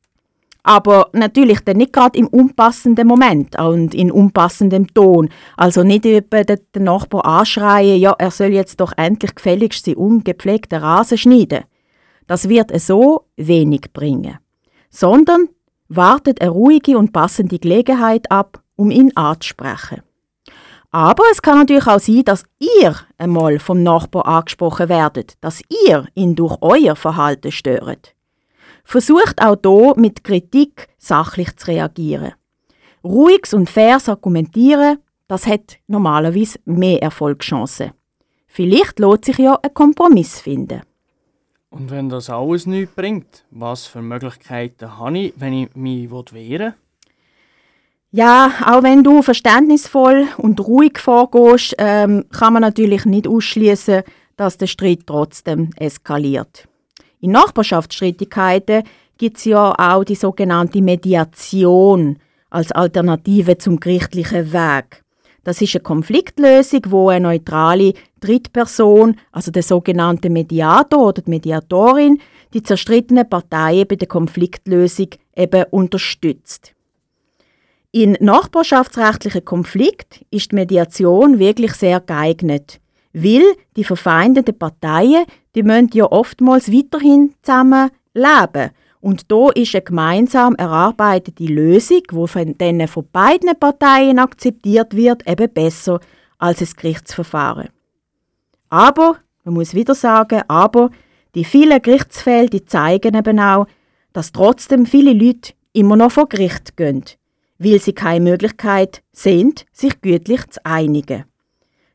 Aber 0.64 1.08
natürlich 1.12 1.60
dann 1.60 1.78
nicht 1.78 1.92
gerade 1.92 2.18
im 2.18 2.28
unpassenden 2.28 3.08
Moment 3.08 3.58
und 3.58 3.94
in 3.94 4.12
unpassendem 4.12 4.86
Ton. 4.94 5.28
Also 5.56 5.82
nicht 5.82 6.04
über 6.04 6.44
den 6.44 6.60
Nachbar 6.74 7.24
anschreien, 7.24 7.98
ja, 7.98 8.14
er 8.16 8.30
soll 8.30 8.52
jetzt 8.52 8.80
doch 8.80 8.92
endlich 8.96 9.34
gefälligst 9.34 9.84
seinen 9.84 9.96
ungepflegten 9.96 10.78
Rasen 10.78 11.18
schneiden. 11.18 11.64
Das 12.28 12.48
wird 12.48 12.78
so 12.80 13.26
wenig 13.36 13.92
bringen. 13.92 14.38
Sondern 14.88 15.48
wartet 15.96 16.40
eine 16.40 16.50
ruhige 16.50 16.98
und 16.98 17.12
passende 17.12 17.58
Gelegenheit 17.58 18.30
ab, 18.30 18.62
um 18.76 18.90
ihn 18.90 19.16
anzusprechen. 19.16 20.02
Aber 20.90 21.24
es 21.32 21.40
kann 21.40 21.58
natürlich 21.58 21.86
auch 21.86 21.98
sein, 21.98 22.24
dass 22.24 22.44
ihr 22.58 22.94
einmal 23.16 23.58
vom 23.58 23.82
Nachbar 23.82 24.26
angesprochen 24.26 24.90
werdet, 24.90 25.34
dass 25.40 25.62
ihr 25.86 26.06
ihn 26.14 26.34
durch 26.34 26.58
euer 26.60 26.96
Verhalten 26.96 27.50
stört. 27.50 28.14
Versucht 28.84 29.40
auch 29.40 29.56
hier 29.62 29.94
mit 29.96 30.22
Kritik 30.22 30.88
sachlich 30.98 31.56
zu 31.56 31.68
reagieren. 31.68 32.32
Ruhiges 33.02 33.54
und 33.54 33.70
faires 33.70 34.08
Argumentieren, 34.08 34.98
das 35.28 35.46
hat 35.46 35.78
normalerweise 35.86 36.58
mehr 36.66 37.02
Erfolgschancen. 37.02 37.92
Vielleicht 38.46 38.98
lohnt 38.98 39.24
sich 39.24 39.38
ja 39.38 39.58
ein 39.62 39.72
Kompromiss 39.72 40.40
finden. 40.40 40.82
Und 41.72 41.90
wenn 41.90 42.10
das 42.10 42.28
alles 42.28 42.66
nichts 42.66 42.94
bringt, 42.94 43.44
was 43.50 43.86
für 43.86 44.02
Möglichkeiten 44.02 44.98
habe 44.98 45.18
ich, 45.18 45.34
wenn 45.38 45.54
ich 45.54 45.74
mich 45.74 46.10
wehren 46.10 46.34
will? 46.34 46.74
Ja, 48.10 48.52
auch 48.66 48.82
wenn 48.82 49.02
du 49.02 49.22
verständnisvoll 49.22 50.26
und 50.36 50.60
ruhig 50.60 50.98
vorgehst, 50.98 51.74
ähm, 51.78 52.26
kann 52.30 52.52
man 52.52 52.60
natürlich 52.60 53.06
nicht 53.06 53.26
ausschließen, 53.26 54.02
dass 54.36 54.58
der 54.58 54.66
Streit 54.66 55.06
trotzdem 55.06 55.70
eskaliert. 55.76 56.68
In 57.20 57.30
Nachbarschaftsstreitigkeiten 57.30 58.82
gibt 59.16 59.38
es 59.38 59.46
ja 59.46 59.72
auch 59.78 60.04
die 60.04 60.14
sogenannte 60.14 60.82
Mediation 60.82 62.18
als 62.50 62.70
Alternative 62.70 63.56
zum 63.56 63.80
gerichtlichen 63.80 64.52
Weg. 64.52 65.02
Das 65.42 65.62
ist 65.62 65.74
eine 65.74 65.82
Konfliktlösung, 65.82 66.82
wo 66.88 67.08
eine 67.08 67.28
neutrale 67.28 67.94
Drittperson, 68.22 69.16
also 69.32 69.50
der 69.50 69.62
sogenannte 69.62 70.30
Mediator 70.30 71.08
oder 71.08 71.22
die 71.22 71.30
Mediatorin, 71.30 72.20
die 72.54 72.62
zerstrittenen 72.62 73.28
Parteien 73.28 73.86
bei 73.86 73.96
der 73.96 74.08
Konfliktlösung 74.08 75.08
eben 75.36 75.64
unterstützt. 75.70 76.74
In 77.90 78.16
nachbarschaftsrechtlichen 78.20 79.44
Konflikt 79.44 80.24
ist 80.30 80.52
die 80.52 80.56
Mediation 80.56 81.38
wirklich 81.38 81.74
sehr 81.74 82.00
geeignet, 82.00 82.80
weil 83.12 83.42
die 83.76 83.84
verfeindeten 83.84 84.58
Parteien, 84.58 85.26
die 85.54 85.62
müssen 85.62 85.90
ja 85.92 86.06
oftmals 86.10 86.72
weiterhin 86.72 87.34
zusammen 87.42 87.90
leben. 88.14 88.70
Und 89.02 89.30
da 89.30 89.50
ist 89.50 89.74
eine 89.74 89.82
gemeinsam 89.82 90.54
erarbeitete 90.54 91.44
Lösung, 91.44 92.02
die 92.10 92.28
von, 92.28 92.56
denen 92.56 92.88
von 92.88 93.06
beiden 93.12 93.50
Parteien 93.58 94.18
akzeptiert 94.18 94.96
wird, 94.96 95.28
eben 95.28 95.52
besser 95.52 96.00
als 96.38 96.60
ein 96.60 96.68
Gerichtsverfahren. 96.76 97.68
Aber, 98.72 99.18
man 99.44 99.54
muss 99.54 99.74
wieder 99.74 99.94
sagen, 99.94 100.42
aber 100.48 100.90
die 101.34 101.44
vielen 101.44 101.82
Gerichtsfälle 101.82 102.48
die 102.48 102.64
zeigen 102.64 103.14
eben 103.14 103.38
auch, 103.38 103.66
dass 104.12 104.32
trotzdem 104.32 104.86
viele 104.86 105.12
Leute 105.12 105.52
immer 105.72 105.96
noch 105.96 106.12
vor 106.12 106.28
Gericht 106.28 106.76
gehen 106.76 107.04
weil 107.62 107.78
sie 107.78 107.92
keine 107.92 108.30
Möglichkeit 108.30 109.02
sind, 109.12 109.66
sich 109.72 110.00
gütlich 110.00 110.46
zu 110.48 110.64
einigen. 110.64 111.24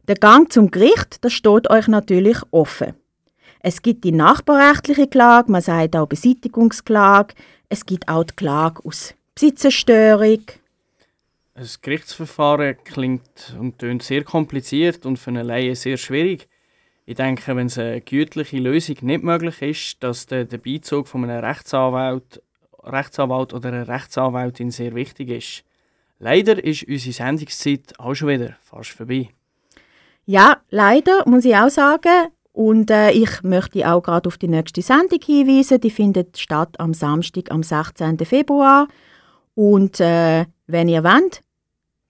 Der 0.08 0.16
Gang 0.16 0.52
zum 0.52 0.72
Gericht, 0.72 1.24
das 1.26 1.34
steht 1.34 1.70
euch 1.70 1.88
natürlich 1.88 2.38
offen. 2.52 2.94
Es 3.60 3.82
gibt 3.82 4.06
die 4.06 4.14
nachbarrechtliche 4.14 5.08
Klage, 5.08 5.52
man 5.52 5.62
sagt 5.62 5.96
auch 5.96 6.08
Beseitigungsklage, 6.08 7.34
es 7.70 7.86
gibt 7.86 8.08
auch 8.08 8.24
die 8.24 8.36
Klage 8.36 8.86
aus 8.86 9.14
Besitzerstörung. 9.36 10.44
Ein 11.56 11.68
Gerichtsverfahren 11.82 12.78
klingt 12.86 13.56
und 13.60 13.80
tönt 13.80 14.04
sehr 14.04 14.24
kompliziert 14.24 15.06
und 15.06 15.18
für 15.18 15.32
eine 15.32 15.44
Laie 15.44 15.76
sehr 15.76 15.98
schwierig. 15.98 16.48
Ich 17.10 17.16
denke, 17.16 17.56
wenn 17.56 17.68
es 17.68 17.78
eine 17.78 18.02
gütliche 18.02 18.58
Lösung 18.58 18.98
nicht 19.02 19.24
möglich 19.24 19.62
ist, 19.62 20.04
dass 20.04 20.26
der, 20.26 20.44
der 20.44 20.58
Beizug 20.58 21.08
von 21.08 21.24
einem 21.24 21.44
Rechtsanwalt 21.44 22.42
Rechtsanwalt 22.84 23.54
oder 23.54 23.70
eine 23.70 23.88
Rechtsanwältin 23.88 24.72
sehr 24.72 24.94
wichtig 24.94 25.30
ist. 25.30 25.64
Leider 26.20 26.62
ist 26.62 26.84
unsere 26.84 27.14
Sendungszeit 27.14 27.98
auch 27.98 28.14
schon 28.14 28.28
wieder 28.28 28.58
fast 28.62 28.90
vorbei. 28.90 29.30
Ja, 30.26 30.58
leider 30.70 31.24
muss 31.26 31.46
ich 31.46 31.56
auch 31.56 31.70
sagen. 31.70 32.28
Und 32.52 32.92
äh, 32.92 33.12
ich 33.12 33.42
möchte 33.42 33.90
auch 33.90 34.02
gerade 34.02 34.28
auf 34.28 34.38
die 34.38 34.50
nächste 34.50 34.82
Sendung 34.82 35.20
hinweisen. 35.24 35.80
Die 35.80 35.92
findet 35.92 36.38
statt 36.38 36.78
am 36.78 36.94
Samstag, 36.94 37.52
am 37.52 37.64
16. 37.64 38.18
Februar. 38.20 38.90
Und 39.56 40.02
äh, 40.02 40.46
wenn 40.66 40.90
ihr 40.90 41.06
wollt, 41.06 41.42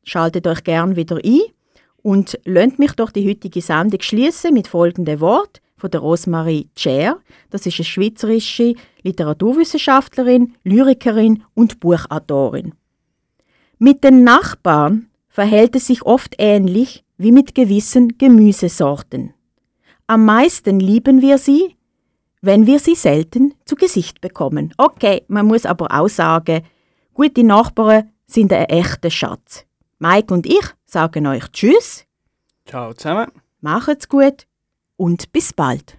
schaltet 0.03 0.47
euch 0.47 0.63
gern 0.63 0.95
wieder 0.95 1.17
ein 1.23 1.41
und 2.07 2.39
lasst 2.45 2.79
mich 2.79 2.93
doch 2.93 3.11
die 3.11 3.27
heutige 3.27 3.61
Sendung 3.61 3.99
schließen 3.99 4.53
mit 4.53 4.69
folgendem 4.69 5.19
Wort 5.19 5.61
von 5.75 5.91
der 5.91 5.99
Rosemarie 5.99 6.69
Tscher. 6.73 7.17
Das 7.49 7.65
ist 7.65 7.79
eine 7.79 7.83
schweizerische 7.83 8.75
Literaturwissenschaftlerin, 9.01 10.55
Lyrikerin 10.63 11.43
und 11.53 11.81
Buchautorin. 11.81 12.75
Mit 13.77 14.05
den 14.05 14.23
Nachbarn 14.23 15.07
verhält 15.27 15.75
es 15.75 15.87
sich 15.87 16.03
oft 16.03 16.35
ähnlich 16.37 17.03
wie 17.17 17.33
mit 17.33 17.53
gewissen 17.53 18.17
Gemüsesorten. 18.17 19.33
Am 20.07 20.23
meisten 20.23 20.79
lieben 20.79 21.21
wir 21.21 21.37
sie, 21.37 21.75
wenn 22.41 22.67
wir 22.67 22.79
sie 22.79 22.95
selten 22.95 23.53
zu 23.65 23.75
Gesicht 23.75 24.21
bekommen. 24.21 24.73
Okay, 24.77 25.23
man 25.27 25.45
muss 25.45 25.65
aber 25.65 25.87
auch 25.91 26.07
sagen, 26.07 26.61
gute 27.13 27.43
Nachbarn 27.43 28.11
sind 28.25 28.53
ein 28.53 28.67
echter 28.67 29.09
Schatz. 29.09 29.65
Mike 29.99 30.33
und 30.33 30.45
ich 30.45 30.76
sagen 30.87 31.27
euch 31.27 31.47
Tschüss. 31.51 32.05
Ciao 32.65 32.93
zusammen. 32.93 33.31
Macht's 33.61 34.09
gut 34.09 34.47
und 34.95 35.31
bis 35.31 35.53
bald. 35.53 35.97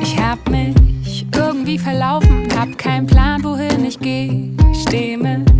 Ich 0.00 0.18
hab 0.20 0.48
mich 0.50 1.26
irgendwie 1.34 1.78
verlaufen, 1.78 2.48
hab 2.58 2.76
keinen 2.76 3.06
Plan, 3.06 3.44
wohin 3.44 3.84
ich 3.84 3.98
geh. 3.98 4.50
Steh 4.74 5.16
mit 5.16 5.52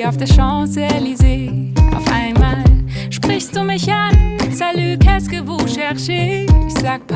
hier 0.00 0.08
auf 0.08 0.16
der 0.16 0.26
Champs-Élysées. 0.26 1.74
Auf 1.94 2.10
einmal 2.10 2.64
sprichst 3.10 3.54
du 3.54 3.62
mich 3.62 3.92
an. 3.92 4.38
Salut, 4.50 4.98
qu'est-ce 4.98 5.28
que 5.28 5.42
vous 5.46 5.66
cherchez? 5.66 6.46
Ich 6.66 6.74
sag 6.80 7.06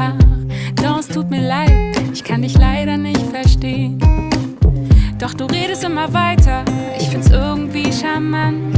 pardon, 0.84 1.00
es 1.00 1.08
tut 1.08 1.30
mir 1.30 1.46
leid, 1.46 1.72
ich 2.12 2.22
kann 2.22 2.42
dich 2.42 2.56
leider 2.56 2.96
nicht 2.96 3.20
verstehen. 3.30 3.98
Doch 5.18 5.34
du 5.34 5.44
redest 5.46 5.84
immer 5.84 6.12
weiter, 6.12 6.64
ich 6.98 7.08
find's 7.08 7.30
irgendwie 7.30 7.92
charmant. 7.92 8.76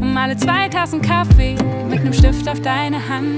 Um 0.00 0.16
alle 0.16 0.36
zwei 0.36 0.68
Tassen 0.68 1.00
Kaffee 1.00 1.56
mit 1.88 2.02
nem 2.02 2.12
Stift 2.12 2.48
auf 2.48 2.60
deine 2.60 2.96
Hand. 2.96 3.28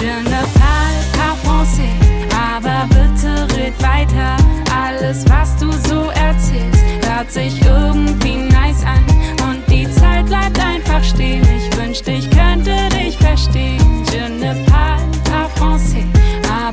Je 0.00 0.06
ne 0.06 0.42
parle 0.54 1.00
pas 1.12 1.36
français, 1.44 1.94
aber 2.30 2.86
bitte 2.88 3.56
red 3.56 3.74
weiter. 3.82 4.36
Alles, 4.74 5.24
was 5.28 5.56
du 5.56 5.72
so 5.88 6.10
erzählst, 6.10 6.82
hört 7.06 7.30
sich 7.30 7.60
irgendwie 7.64 8.36
nice 8.36 8.84
an. 8.84 9.04
Und 9.48 9.62
die 9.70 9.90
Zeit 9.90 10.26
bleibt 10.26 10.60
einfach 10.60 11.02
stehen. 11.02 11.42
Ich 11.56 11.76
wünschte, 11.78 12.12
ich 12.12 12.28
könnte 12.30 12.76
dich 12.90 13.16
verstehen. 13.16 14.04
Je 14.12 14.28
ne 14.28 14.54
parle 14.66 15.02
pas 15.24 15.48
français, 15.58 16.04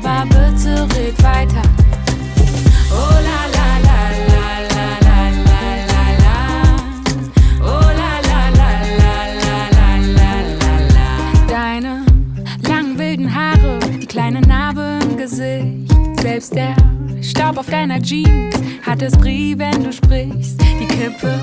aber 0.06 0.26
bitte 0.26 0.86
red 0.94 1.22
weiter. 1.22 1.62
Oh 2.90 3.16
la 3.28 3.40
la 3.56 3.68
la 3.86 4.00
la. 4.30 4.46
la 4.74 4.88
la 5.06 5.18
la 5.90 6.04
la. 6.24 6.36
Oh 7.60 7.88
la 8.00 8.12
la 8.28 8.42
la 8.58 8.70
la 9.00 9.14
la 9.42 9.58
la 10.18 10.30
la 10.60 10.72
la. 10.94 11.08
Deine 11.48 12.06
langen 12.68 12.98
wilden 12.98 13.34
Haare, 13.34 13.78
die 14.00 14.06
Kleine 14.06 14.40
Narbe 14.42 14.98
im 15.02 15.16
Gesicht, 15.16 15.92
selbst 16.20 16.54
der 16.54 16.76
Staub 17.20 17.58
auf 17.58 17.66
deiner 17.66 18.00
Jeans 18.00 18.54
hat 18.82 19.02
es 19.02 19.16
Brie, 19.16 19.58
wenn 19.58 19.82
du 19.82 19.92
sprichst. 19.92 20.60
Die 20.80 20.86
Kippe 20.86 21.40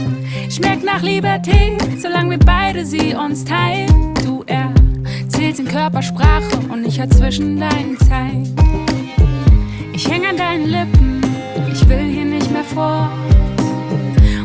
schmeckt 0.50 0.84
nach 0.84 1.02
Liberté, 1.02 1.78
solange 2.00 2.32
wir 2.32 2.40
beide 2.40 2.86
sie 2.86 3.14
uns 3.14 3.44
teilen. 3.44 4.13
Erzählst 5.44 5.60
in 5.60 5.68
Körpersprache 5.68 6.58
und 6.72 6.88
ich 6.88 6.98
hör 6.98 7.10
zwischen 7.10 7.60
deinen 7.60 7.98
Zeilen. 8.00 8.56
Ich 9.92 10.10
häng 10.10 10.26
an 10.26 10.38
deinen 10.38 10.68
Lippen, 10.68 11.22
ich 11.70 11.86
will 11.90 12.10
hier 12.10 12.24
nicht 12.24 12.50
mehr 12.50 12.64
fort. 12.64 13.10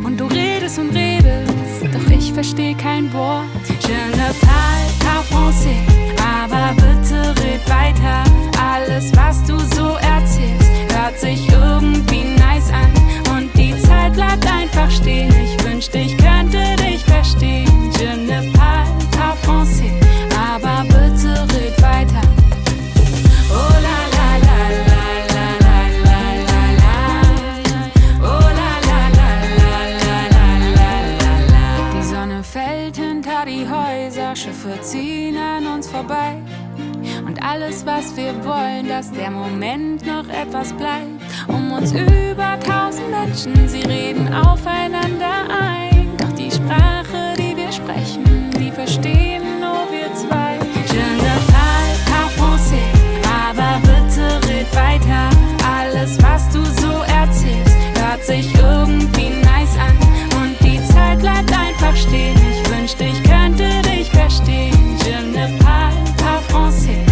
Und 0.05 0.19
du 0.19 0.25
redest 0.25 0.77
und 0.81 0.91
redest, 0.97 1.53
doch 1.93 2.11
ich 2.11 2.33
versteh 2.33 2.75
kein 2.75 3.13
Wort. 3.13 3.47
Je 3.87 3.95
ne 4.17 4.35
parle 4.41 4.89
pas 4.99 5.25
français, 5.31 5.79
aber 6.19 6.75
bitte 6.75 7.29
red 7.45 7.63
weiter. 7.71 8.25
Alles, 8.61 9.13
was 9.15 9.45
du 9.45 9.57
so 9.77 9.95
erzählst, 9.99 10.69
hört 10.97 11.17
sich 11.17 11.49
irgendwie 11.49 12.25
nice 12.41 12.73
an. 12.73 13.37
Und 13.37 13.57
die 13.57 13.81
Zeit 13.83 14.15
bleibt 14.15 14.45
einfach 14.51 14.91
stehen. 14.91 15.33
Ich 15.45 15.65
wünschte, 15.65 15.99
ich 15.99 16.17
könnte 16.17 16.59
dich 16.83 17.05
verstehen. 17.05 17.93
Je 18.01 18.17
ne 18.17 18.51
parle 18.53 18.78
français, 19.49 19.93
aber 20.53 20.85
bitte 20.93 21.33
red 21.55 21.75
weiter. 21.83 22.27
Oh 23.51 23.75
la 23.87 23.99
la 24.17 24.29
la 24.47 24.61
la 24.93 25.05
la 25.35 25.47
la 25.67 25.79
la 26.07 26.21
la 26.49 26.63
la. 26.83 26.97
Oh 28.33 28.49
la 28.61 28.73
la 28.89 29.01
la 29.19 29.31
la 29.61 30.19
la 30.37 30.51
la 30.79 30.91
la 31.23 31.33
la. 31.53 31.67
Die 31.95 32.05
Sonne 32.13 32.41
fällt 32.43 32.97
hinter 32.97 33.41
die 33.47 33.65
Häuser, 33.77 34.37
Schiffe 34.37 34.75
ziehen 34.83 35.37
an 35.37 35.67
uns 35.67 35.87
vorbei. 35.89 36.33
Und 37.27 37.43
alles, 37.43 37.85
was 37.87 38.17
wir 38.17 38.33
wollen, 38.45 38.89
dass 38.89 39.11
der 39.13 39.31
Moment 39.31 40.07
noch 40.07 40.29
etwas 40.29 40.73
bleibt. 40.73 41.21
Um 41.49 41.73
uns 41.73 41.93
über 41.93 42.59
tausend 42.61 43.11
Menschen, 43.11 43.69
sie 43.69 43.83
reden 43.83 44.33
aufeinander 44.33 45.37
ein. 45.49 46.17
Doch 46.19 46.33
die 46.33 46.51
Sprache, 46.51 47.35
die 47.39 47.57
wir 47.57 47.73
sprechen, 47.73 48.48
die 48.69 48.73
verstehen 48.75 49.61
nur 49.61 49.87
wir 49.91 50.13
zwei. 50.15 50.59
Je 50.93 51.07
ne 51.23 51.35
parle 51.51 51.95
pas 52.11 52.31
français, 52.37 52.89
aber 53.47 53.81
bitte 53.81 54.47
red 54.49 54.69
weiter. 54.75 55.31
Alles, 55.79 56.19
was 56.23 56.49
du 56.51 56.63
so 56.81 57.03
erzählst, 57.21 57.77
hört 57.99 58.25
sich 58.25 58.55
irgendwie 58.55 59.31
nice 59.43 59.77
an. 59.79 59.97
Und 60.41 60.57
die 60.61 60.83
Zeit 60.93 61.19
bleibt 61.21 61.53
einfach 61.53 61.97
stehen. 61.97 62.37
Ich 62.51 62.71
wünschte, 62.71 63.05
ich 63.05 63.23
könnte 63.23 63.69
dich 63.89 64.11
verstehen. 64.11 64.97
Je 65.05 65.23
ne 65.33 65.49
parle 65.59 66.05
pas 66.19 66.43
français. 66.53 67.08